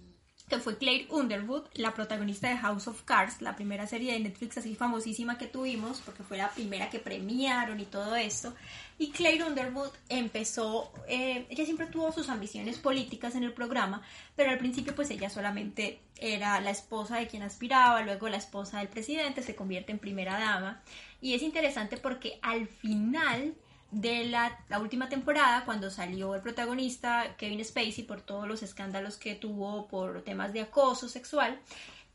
que 0.48 0.58
fue 0.58 0.76
Claire 0.76 1.06
Underwood, 1.10 1.64
la 1.74 1.94
protagonista 1.94 2.48
de 2.48 2.58
House 2.58 2.86
of 2.86 3.02
Cards, 3.02 3.40
la 3.40 3.56
primera 3.56 3.86
serie 3.86 4.12
de 4.12 4.20
Netflix 4.20 4.58
así 4.58 4.74
famosísima 4.74 5.38
que 5.38 5.46
tuvimos, 5.46 6.02
porque 6.04 6.22
fue 6.22 6.36
la 6.36 6.50
primera 6.50 6.90
que 6.90 6.98
premiaron 6.98 7.80
y 7.80 7.86
todo 7.86 8.14
esto. 8.14 8.54
Y 8.98 9.10
Claire 9.10 9.44
Underwood 9.44 9.90
empezó, 10.08 10.92
eh, 11.08 11.46
ella 11.48 11.64
siempre 11.64 11.86
tuvo 11.86 12.12
sus 12.12 12.28
ambiciones 12.28 12.78
políticas 12.78 13.34
en 13.36 13.44
el 13.44 13.54
programa, 13.54 14.02
pero 14.36 14.50
al 14.50 14.58
principio 14.58 14.94
pues 14.94 15.10
ella 15.10 15.30
solamente 15.30 16.00
era 16.18 16.60
la 16.60 16.70
esposa 16.70 17.16
de 17.16 17.26
quien 17.26 17.42
aspiraba, 17.42 18.02
luego 18.02 18.28
la 18.28 18.36
esposa 18.36 18.78
del 18.78 18.88
presidente, 18.88 19.42
se 19.42 19.56
convierte 19.56 19.92
en 19.92 19.98
primera 19.98 20.38
dama. 20.38 20.82
Y 21.22 21.32
es 21.32 21.42
interesante 21.42 21.96
porque 21.96 22.38
al 22.42 22.68
final 22.68 23.54
de 23.94 24.24
la, 24.26 24.58
última 24.80 25.08
temporada, 25.08 25.64
cuando 25.64 25.90
salió 25.90 26.34
el 26.34 26.42
protagonista 26.42 27.36
Kevin 27.36 27.64
Spacey 27.64 28.04
por 28.04 28.20
todos 28.20 28.48
los 28.48 28.62
escándalos 28.62 29.16
que 29.16 29.34
tuvo 29.34 29.86
por 29.86 30.22
temas 30.22 30.52
de 30.52 30.62
acoso 30.62 31.08
sexual, 31.08 31.58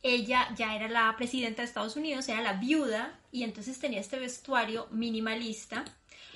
ella 0.03 0.47
ya 0.55 0.75
era 0.75 0.89
la 0.89 1.15
presidenta 1.17 1.61
de 1.61 1.67
Estados 1.67 1.95
Unidos, 1.95 2.27
era 2.27 2.41
la 2.41 2.53
viuda 2.53 3.17
y 3.31 3.43
entonces 3.43 3.79
tenía 3.79 3.99
este 3.99 4.19
vestuario 4.19 4.87
minimalista, 4.91 5.85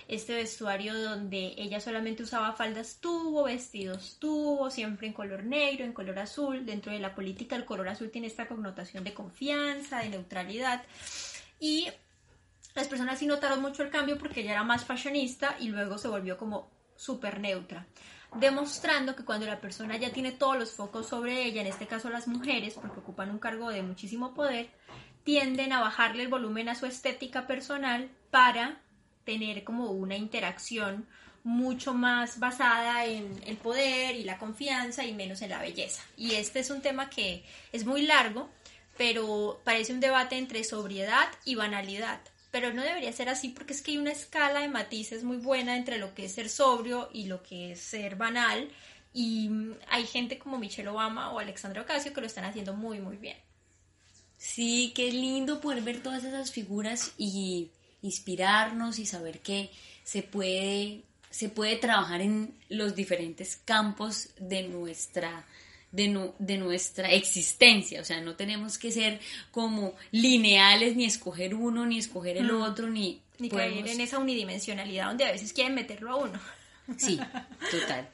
este 0.08 0.34
vestuario 0.34 0.94
donde 1.02 1.54
ella 1.58 1.80
solamente 1.80 2.24
usaba 2.24 2.54
faldas 2.54 3.00
tubo, 3.02 3.44
vestidos 3.44 4.18
tubo, 4.20 4.70
siempre 4.70 5.08
en 5.08 5.14
color 5.14 5.44
negro, 5.44 5.86
en 5.86 5.94
color 5.94 6.20
azul. 6.20 6.66
Dentro 6.66 6.92
de 6.92 7.00
la 7.00 7.16
política 7.16 7.56
el 7.56 7.66
color 7.66 7.90
azul 7.90 8.12
tiene 8.12 8.28
esta 8.28 8.48
connotación 8.48 9.04
de 9.04 9.14
confianza, 9.14 10.00
de 10.00 10.10
neutralidad. 10.10 10.84
Y 11.60 11.88
las 12.76 12.88
personas 12.88 13.20
sí 13.20 13.28
notaron 13.28 13.62
mucho 13.62 13.84
el 13.84 13.90
cambio 13.90 14.18
porque 14.18 14.42
ella 14.42 14.52
era 14.52 14.64
más 14.64 14.86
fashionista 14.86 15.56
y 15.60 15.70
luego 15.70 15.98
se 15.98 16.08
volvió 16.08 16.38
como 16.38 16.72
súper 16.96 17.40
neutra, 17.40 17.86
demostrando 18.36 19.16
que 19.16 19.26
cuando 19.26 19.46
la 19.46 19.62
persona 19.62 19.98
ya 19.98 20.12
tiene 20.12 20.32
todos 20.32 20.58
los 20.58 20.72
focos 20.72 21.08
sobre 21.08 21.44
ella, 21.44 21.62
en 21.62 21.68
este 21.68 21.88
caso 21.88 22.10
las 22.10 22.28
mujeres, 22.28 22.76
porque 22.76 23.00
ocupan 23.00 23.30
un 23.30 23.40
cargo 23.40 23.70
de 23.70 23.84
muchísimo 23.84 24.34
poder, 24.34 24.70
tienden 25.24 25.72
a 25.74 25.82
bajarle 25.82 26.24
el 26.24 26.30
volumen 26.30 26.70
a 26.70 26.76
su 26.76 26.86
estética 26.86 27.48
personal 27.48 28.10
para 28.32 28.82
tener 29.24 29.64
como 29.64 29.92
una 29.92 30.18
interacción 30.18 31.08
mucho 31.44 31.94
más 31.94 32.40
basada 32.40 33.06
en 33.06 33.42
el 33.46 33.58
poder 33.58 34.16
y 34.16 34.24
la 34.24 34.38
confianza 34.38 35.06
y 35.06 35.14
menos 35.14 35.42
en 35.42 35.50
la 35.50 35.60
belleza. 35.60 36.02
Y 36.18 36.36
este 36.36 36.60
es 36.60 36.70
un 36.70 36.82
tema 36.82 37.10
que 37.10 37.44
es 37.72 37.86
muy 37.86 38.04
largo, 38.04 38.50
pero 38.98 39.62
parece 39.64 39.94
un 39.94 40.00
debate 40.00 40.38
entre 40.38 40.64
sobriedad 40.64 41.28
y 41.46 41.56
banalidad 41.56 42.22
pero 42.54 42.72
no 42.72 42.84
debería 42.84 43.12
ser 43.12 43.30
así 43.30 43.50
porque 43.50 43.74
es 43.74 43.82
que 43.82 43.90
hay 43.90 43.98
una 43.98 44.12
escala 44.12 44.60
de 44.60 44.68
matices 44.68 45.24
muy 45.24 45.38
buena 45.38 45.76
entre 45.76 45.98
lo 45.98 46.14
que 46.14 46.26
es 46.26 46.34
ser 46.34 46.50
sobrio 46.50 47.10
y 47.12 47.26
lo 47.26 47.42
que 47.42 47.72
es 47.72 47.80
ser 47.80 48.16
banal 48.16 48.70
y 49.12 49.50
hay 49.90 50.06
gente 50.06 50.38
como 50.38 50.60
Michelle 50.60 50.90
Obama 50.90 51.32
o 51.32 51.40
Alexandra 51.40 51.82
Ocasio 51.82 52.14
que 52.14 52.22
lo 52.22 52.28
están 52.28 52.46
haciendo 52.46 52.76
muy 52.76 53.00
muy 53.00 53.18
bien. 53.18 53.38
Sí, 54.38 54.94
qué 54.96 55.12
lindo 55.12 55.62
poder 55.62 55.82
ver 55.82 56.04
todas 56.04 56.24
esas 56.26 56.52
figuras 56.52 57.14
y 57.18 57.72
inspirarnos 58.04 59.00
y 59.00 59.08
saber 59.08 59.40
que 59.40 59.72
se 60.04 60.22
puede 60.22 61.02
se 61.32 61.50
puede 61.50 61.78
trabajar 61.78 62.22
en 62.22 62.54
los 62.70 62.94
diferentes 62.94 63.60
campos 63.66 64.30
de 64.38 64.68
nuestra 64.68 65.44
de, 65.94 66.58
nuestra 66.58 67.12
existencia, 67.12 68.02
o 68.02 68.04
sea, 68.04 68.20
no 68.20 68.36
tenemos 68.36 68.78
que 68.78 68.92
ser 68.92 69.20
como 69.52 69.94
lineales, 70.12 70.96
ni 70.96 71.06
escoger 71.06 71.54
uno, 71.54 71.86
ni 71.86 72.00
escoger 72.00 72.38
el 72.38 72.52
otro, 72.52 72.90
ni... 72.90 73.22
Ni 73.40 73.50
caer 73.50 73.88
en 73.88 74.00
esa 74.00 74.20
unidimensionalidad 74.20 75.08
donde 75.08 75.26
a 75.26 75.32
veces 75.32 75.54
quieren 75.54 75.74
meterlo 75.74 76.12
a 76.12 76.16
uno. 76.18 76.40
Sí, 76.98 77.20
total. 77.72 78.08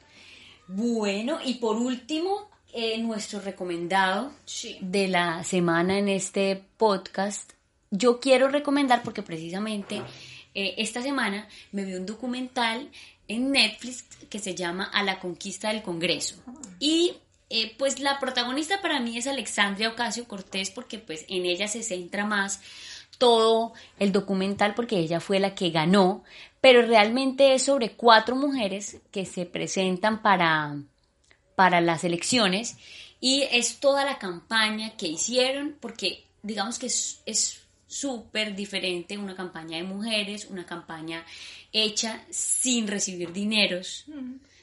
Bueno, 0.66 1.38
y 1.44 1.54
por 1.54 1.76
último, 1.76 2.50
eh, 2.72 2.98
nuestro 2.98 3.40
recomendado 3.40 4.32
de 4.80 5.08
la 5.08 5.44
semana 5.44 5.98
en 5.98 6.08
este 6.08 6.64
podcast, 6.78 7.52
yo 7.90 8.18
quiero 8.18 8.48
recomendar 8.48 9.02
porque 9.02 9.22
precisamente 9.22 10.02
eh, 10.54 10.74
esta 10.78 11.02
semana 11.02 11.48
me 11.72 11.84
vi 11.84 11.94
un 11.94 12.06
documental 12.06 12.90
en 13.28 13.52
Netflix 13.52 14.04
que 14.28 14.38
se 14.38 14.54
llama 14.54 14.84
A 14.84 15.02
la 15.02 15.20
conquista 15.20 15.68
del 15.68 15.82
Congreso. 15.82 16.36
Y 16.80 17.14
eh, 17.50 17.74
pues 17.76 17.98
la 17.98 18.20
protagonista 18.20 18.80
para 18.80 19.00
mí 19.00 19.18
es 19.18 19.26
Alexandria 19.26 19.88
Ocasio 19.88 20.28
Cortés 20.28 20.70
porque 20.70 21.00
pues 21.00 21.24
en 21.28 21.46
ella 21.46 21.66
se 21.66 21.82
centra 21.82 22.24
más 22.24 22.60
todo 23.18 23.72
el 23.98 24.12
documental 24.12 24.74
porque 24.74 24.98
ella 24.98 25.18
fue 25.18 25.40
la 25.40 25.54
que 25.54 25.70
ganó, 25.70 26.22
pero 26.60 26.82
realmente 26.82 27.52
es 27.52 27.64
sobre 27.64 27.90
cuatro 27.90 28.36
mujeres 28.36 28.98
que 29.10 29.26
se 29.26 29.46
presentan 29.46 30.22
para, 30.22 30.76
para 31.56 31.80
las 31.80 32.04
elecciones 32.04 32.76
y 33.20 33.42
es 33.50 33.80
toda 33.80 34.04
la 34.04 34.18
campaña 34.18 34.96
que 34.96 35.08
hicieron 35.08 35.76
porque 35.80 36.24
digamos 36.42 36.78
que 36.78 36.86
es 36.86 37.60
súper 37.88 38.54
diferente 38.54 39.18
una 39.18 39.34
campaña 39.34 39.76
de 39.78 39.82
mujeres, 39.82 40.46
una 40.48 40.64
campaña 40.64 41.26
hecha 41.72 42.24
sin 42.30 42.86
recibir 42.86 43.32
dineros 43.32 44.06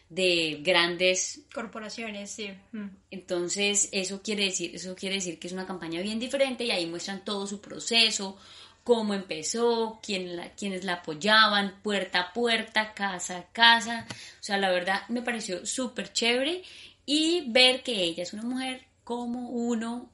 de 0.10 0.60
grandes 0.64 1.42
corporaciones, 1.54 2.32
sí. 2.32 2.50
Mm. 2.72 2.88
Entonces, 3.12 3.90
eso 3.92 4.22
quiere 4.22 4.46
decir, 4.46 4.76
eso 4.76 4.96
quiere 4.96 5.16
decir 5.16 5.40
que 5.40 5.48
es 5.48 5.54
una 5.54 5.68
campaña 5.68 6.02
bien 6.02 6.20
diferente 6.20 6.64
y 6.64 6.72
ahí 6.72 6.86
muestran 6.86 7.26
todo 7.26 7.46
su 7.46 7.60
proceso, 7.60 8.38
cómo 8.84 9.14
empezó, 9.14 10.00
quién 10.02 10.38
la, 10.38 10.52
quiénes 10.52 10.86
la 10.86 10.94
apoyaban, 10.94 11.82
puerta 11.84 12.20
a 12.22 12.34
puerta, 12.34 12.94
casa 12.94 13.38
a 13.38 13.52
casa. 13.52 14.08
O 14.10 14.44
sea, 14.44 14.58
la 14.58 14.72
verdad 14.72 15.02
me 15.10 15.22
pareció 15.22 15.66
súper 15.66 16.14
chévere 16.14 16.64
y 17.06 17.44
ver 17.52 17.84
que 17.84 18.04
ella 18.04 18.24
es 18.24 18.32
una 18.32 18.44
mujer 18.44 18.86
como 19.04 19.50
uno, 19.50 20.10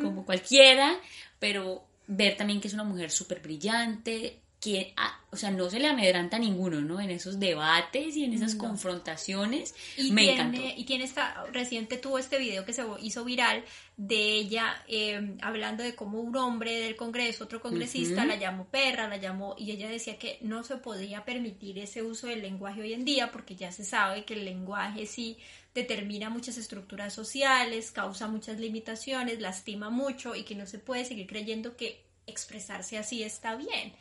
como 0.00 0.26
cualquiera, 0.26 0.98
pero 1.38 1.86
ver 2.06 2.36
también 2.36 2.60
que 2.60 2.68
es 2.68 2.74
una 2.74 2.84
mujer 2.84 3.10
súper 3.10 3.40
brillante, 3.40 4.41
que, 4.62 4.94
ah, 4.96 5.20
o 5.32 5.36
sea, 5.36 5.50
no 5.50 5.68
se 5.68 5.80
le 5.80 5.88
amedranta 5.88 6.36
a 6.36 6.38
ninguno, 6.38 6.80
¿no? 6.82 7.00
En 7.00 7.10
esos 7.10 7.40
debates 7.40 8.16
y 8.16 8.22
en 8.22 8.32
esas 8.32 8.54
confrontaciones. 8.54 9.74
Y 9.96 10.12
me 10.12 10.22
tiene, 10.22 10.34
encantó. 10.34 10.62
Y 10.76 10.84
tiene 10.84 11.02
esta, 11.02 11.46
reciente 11.52 11.96
tuvo 11.96 12.16
este 12.16 12.38
video 12.38 12.64
que 12.64 12.72
se 12.72 12.84
hizo 13.00 13.24
viral 13.24 13.64
de 13.96 14.34
ella 14.36 14.80
eh, 14.86 15.36
hablando 15.42 15.82
de 15.82 15.96
cómo 15.96 16.20
un 16.20 16.36
hombre 16.36 16.78
del 16.78 16.94
Congreso, 16.94 17.42
otro 17.42 17.60
congresista, 17.60 18.24
la 18.24 18.36
llamó 18.36 18.66
perra, 18.66 19.08
la 19.08 19.16
llamó, 19.16 19.56
y 19.58 19.72
ella 19.72 19.88
decía 19.88 20.16
que 20.16 20.38
no 20.42 20.62
se 20.62 20.76
podía 20.76 21.24
permitir 21.24 21.80
ese 21.80 22.04
uso 22.04 22.28
del 22.28 22.42
lenguaje 22.42 22.82
hoy 22.82 22.92
en 22.92 23.04
día, 23.04 23.32
porque 23.32 23.56
ya 23.56 23.72
se 23.72 23.84
sabe 23.84 24.24
que 24.24 24.34
el 24.34 24.44
lenguaje 24.44 25.06
sí 25.06 25.38
determina 25.74 26.30
muchas 26.30 26.56
estructuras 26.56 27.12
sociales, 27.12 27.90
causa 27.90 28.28
muchas 28.28 28.60
limitaciones, 28.60 29.40
lastima 29.40 29.90
mucho 29.90 30.36
y 30.36 30.44
que 30.44 30.54
no 30.54 30.66
se 30.66 30.78
puede 30.78 31.04
seguir 31.04 31.26
creyendo 31.26 31.76
que 31.76 32.04
expresarse 32.26 32.98
así 32.98 33.22
está 33.22 33.56
bien. 33.56 33.92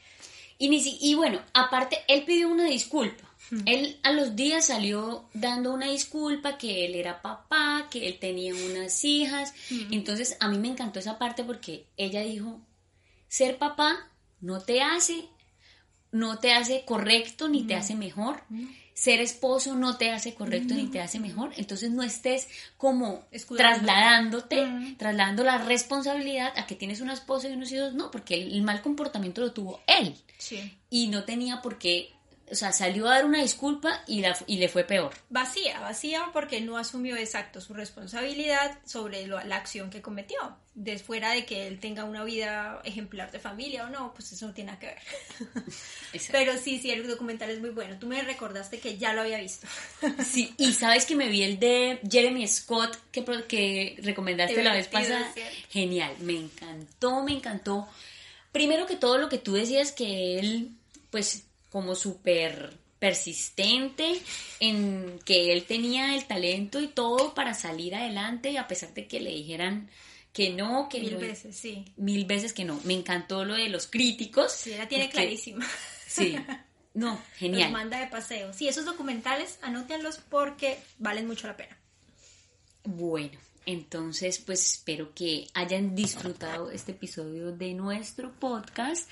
Y, 0.61 0.69
ni 0.69 0.79
si- 0.79 0.97
y 1.01 1.15
bueno, 1.15 1.41
aparte, 1.53 1.97
él 2.07 2.23
pidió 2.23 2.47
una 2.49 2.65
disculpa. 2.65 3.27
Él 3.65 3.99
a 4.03 4.11
los 4.13 4.35
días 4.35 4.67
salió 4.67 5.25
dando 5.33 5.73
una 5.73 5.87
disculpa 5.89 6.57
que 6.57 6.85
él 6.85 6.95
era 6.95 7.21
papá, 7.21 7.87
que 7.91 8.07
él 8.07 8.17
tenía 8.19 8.53
unas 8.53 9.03
hijas. 9.03 9.53
Entonces 9.91 10.37
a 10.39 10.47
mí 10.47 10.57
me 10.57 10.69
encantó 10.69 10.99
esa 10.99 11.17
parte 11.17 11.43
porque 11.43 11.85
ella 11.97 12.21
dijo, 12.21 12.61
ser 13.27 13.57
papá 13.57 14.07
no 14.39 14.61
te 14.61 14.81
hace, 14.81 15.25
no 16.11 16.39
te 16.39 16.53
hace 16.53 16.83
correcto 16.85 17.47
ni 17.49 17.63
te 17.63 17.75
hace 17.75 17.95
mejor. 17.95 18.41
Ser 18.93 19.21
esposo 19.21 19.75
no 19.75 19.97
te 19.97 20.11
hace 20.11 20.33
correcto 20.35 20.73
ni 20.73 20.87
te 20.87 20.99
hace 21.01 21.19
mejor. 21.19 21.51
Entonces 21.57 21.89
no 21.91 22.03
estés 22.03 22.47
como 22.77 23.25
trasladándote, 23.57 24.65
Mm. 24.65 24.97
trasladando 24.97 25.43
la 25.43 25.57
responsabilidad 25.59 26.51
a 26.57 26.65
que 26.67 26.75
tienes 26.75 27.01
una 27.01 27.13
esposa 27.13 27.47
y 27.49 27.53
unos 27.53 27.71
hijos. 27.71 27.93
No, 27.93 28.11
porque 28.11 28.35
el, 28.35 28.53
el 28.53 28.61
mal 28.63 28.81
comportamiento 28.81 29.41
lo 29.41 29.53
tuvo 29.53 29.79
él 29.87 30.15
Sí. 30.37 30.77
y 30.89 31.07
no 31.07 31.23
tenía 31.23 31.61
por 31.61 31.77
qué, 31.77 32.09
o 32.51 32.55
sea, 32.55 32.71
salió 32.73 33.07
a 33.07 33.15
dar 33.15 33.25
una 33.25 33.41
disculpa 33.41 34.03
y, 34.07 34.21
la- 34.21 34.37
y 34.45 34.57
le 34.57 34.67
fue 34.67 34.83
peor. 34.83 35.13
Vacía, 35.29 35.79
vacía 35.79 36.29
porque 36.33 36.59
no 36.61 36.77
asumió 36.77 37.15
exacto 37.15 37.61
su 37.61 37.73
responsabilidad 37.73 38.77
sobre 38.85 39.25
lo- 39.27 39.41
la 39.43 39.55
acción 39.55 39.89
que 39.89 40.01
cometió. 40.01 40.37
De 40.73 40.97
fuera 40.99 41.31
de 41.31 41.45
que 41.45 41.67
él 41.67 41.79
tenga 41.79 42.05
una 42.05 42.23
vida 42.23 42.81
ejemplar 42.85 43.31
de 43.31 43.39
familia 43.39 43.85
o 43.85 43.89
no, 43.89 44.13
pues 44.13 44.31
eso 44.31 44.47
no 44.47 44.53
tiene 44.53 44.71
nada 44.71 44.79
que 44.79 44.87
ver. 44.87 44.99
Pero 46.31 46.57
sí, 46.57 46.79
sí, 46.79 46.91
el 46.91 47.07
documental 47.07 47.49
es 47.49 47.59
muy 47.59 47.71
bueno. 47.71 47.97
Tú 47.99 48.07
me 48.07 48.21
recordaste 48.21 48.79
que 48.79 48.97
ya 48.97 49.13
lo 49.13 49.21
había 49.21 49.39
visto. 49.39 49.67
Sí, 50.25 50.53
y 50.57 50.73
sabes 50.73 51.05
que 51.05 51.15
me 51.15 51.27
vi 51.29 51.43
el 51.43 51.59
de 51.59 51.99
Jeremy 52.09 52.47
Scott 52.47 52.97
que, 53.11 53.97
recomendaste 54.01 54.61
la 54.63 54.73
vez 54.73 54.87
pasada. 54.87 55.33
Genial, 55.69 56.13
me 56.19 56.33
encantó, 56.37 57.23
me 57.23 57.33
encantó. 57.33 57.87
Primero 58.51 58.85
que 58.85 58.95
todo 58.97 59.17
lo 59.17 59.29
que 59.29 59.37
tú 59.37 59.53
decías 59.53 59.91
que 59.91 60.39
él, 60.39 60.71
pues 61.09 61.43
como 61.71 61.95
súper 61.95 62.77
persistente 62.99 64.21
en 64.59 65.17
que 65.25 65.51
él 65.53 65.63
tenía 65.65 66.13
el 66.15 66.25
talento 66.25 66.79
y 66.79 66.87
todo 66.87 67.33
para 67.33 67.53
salir 67.55 67.95
adelante 67.95 68.51
y 68.51 68.57
a 68.57 68.67
pesar 68.67 68.93
de 68.93 69.07
que 69.07 69.19
le 69.19 69.31
dijeran 69.31 69.89
que 70.33 70.51
no, 70.51 70.87
que 70.89 70.99
Mil 70.99 71.13
no- 71.13 71.19
veces, 71.19 71.55
sí. 71.57 71.83
mil 71.97 72.25
veces 72.25 72.53
que 72.53 72.63
no. 72.63 72.79
Me 72.83 72.93
encantó 72.93 73.43
lo 73.43 73.55
de 73.55 73.69
los 73.69 73.87
críticos. 73.87 74.51
Sí, 74.51 74.75
la 74.77 74.87
tiene 74.87 75.05
porque- 75.05 75.17
clarísima. 75.17 75.67
Sí, 76.07 76.35
no, 76.93 77.13
Los 77.13 77.19
genial. 77.37 77.71
manda 77.71 77.99
de 77.99 78.07
paseo. 78.07 78.53
Sí, 78.53 78.67
esos 78.67 78.85
documentales, 78.85 79.57
anótenlos 79.61 80.19
porque 80.29 80.77
valen 80.99 81.25
mucho 81.27 81.47
la 81.47 81.57
pena. 81.57 81.77
Bueno, 82.83 83.37
entonces 83.65 84.39
pues 84.39 84.73
espero 84.73 85.13
que 85.13 85.47
hayan 85.53 85.95
disfrutado 85.95 86.71
este 86.71 86.93
episodio 86.93 87.51
de 87.51 87.73
nuestro 87.73 88.31
podcast. 88.33 89.09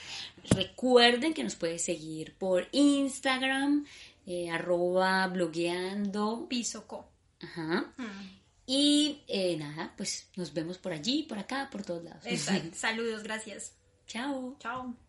Recuerden 0.52 1.34
que 1.34 1.44
nos 1.44 1.56
pueden 1.56 1.80
seguir 1.80 2.36
por 2.38 2.68
Instagram, 2.72 3.86
eh, 4.26 4.50
arroba 4.50 5.28
blogueando. 5.28 6.48
Piso 6.50 6.88
co. 6.88 7.10
Ajá. 7.42 7.94
Mm. 7.98 8.40
Y 8.66 9.24
eh, 9.28 9.58
nada, 9.58 9.94
pues 9.98 10.30
nos 10.36 10.54
vemos 10.54 10.78
por 10.78 10.94
allí, 10.94 11.24
por 11.24 11.40
acá, 11.40 11.70
por 11.72 11.84
todos 11.84 12.04
lados. 12.04 12.24
Exacto. 12.26 12.70
Saludos, 12.76 13.24
gracias. 13.24 13.74
Chao. 14.06 14.56
Chao. 14.60 15.09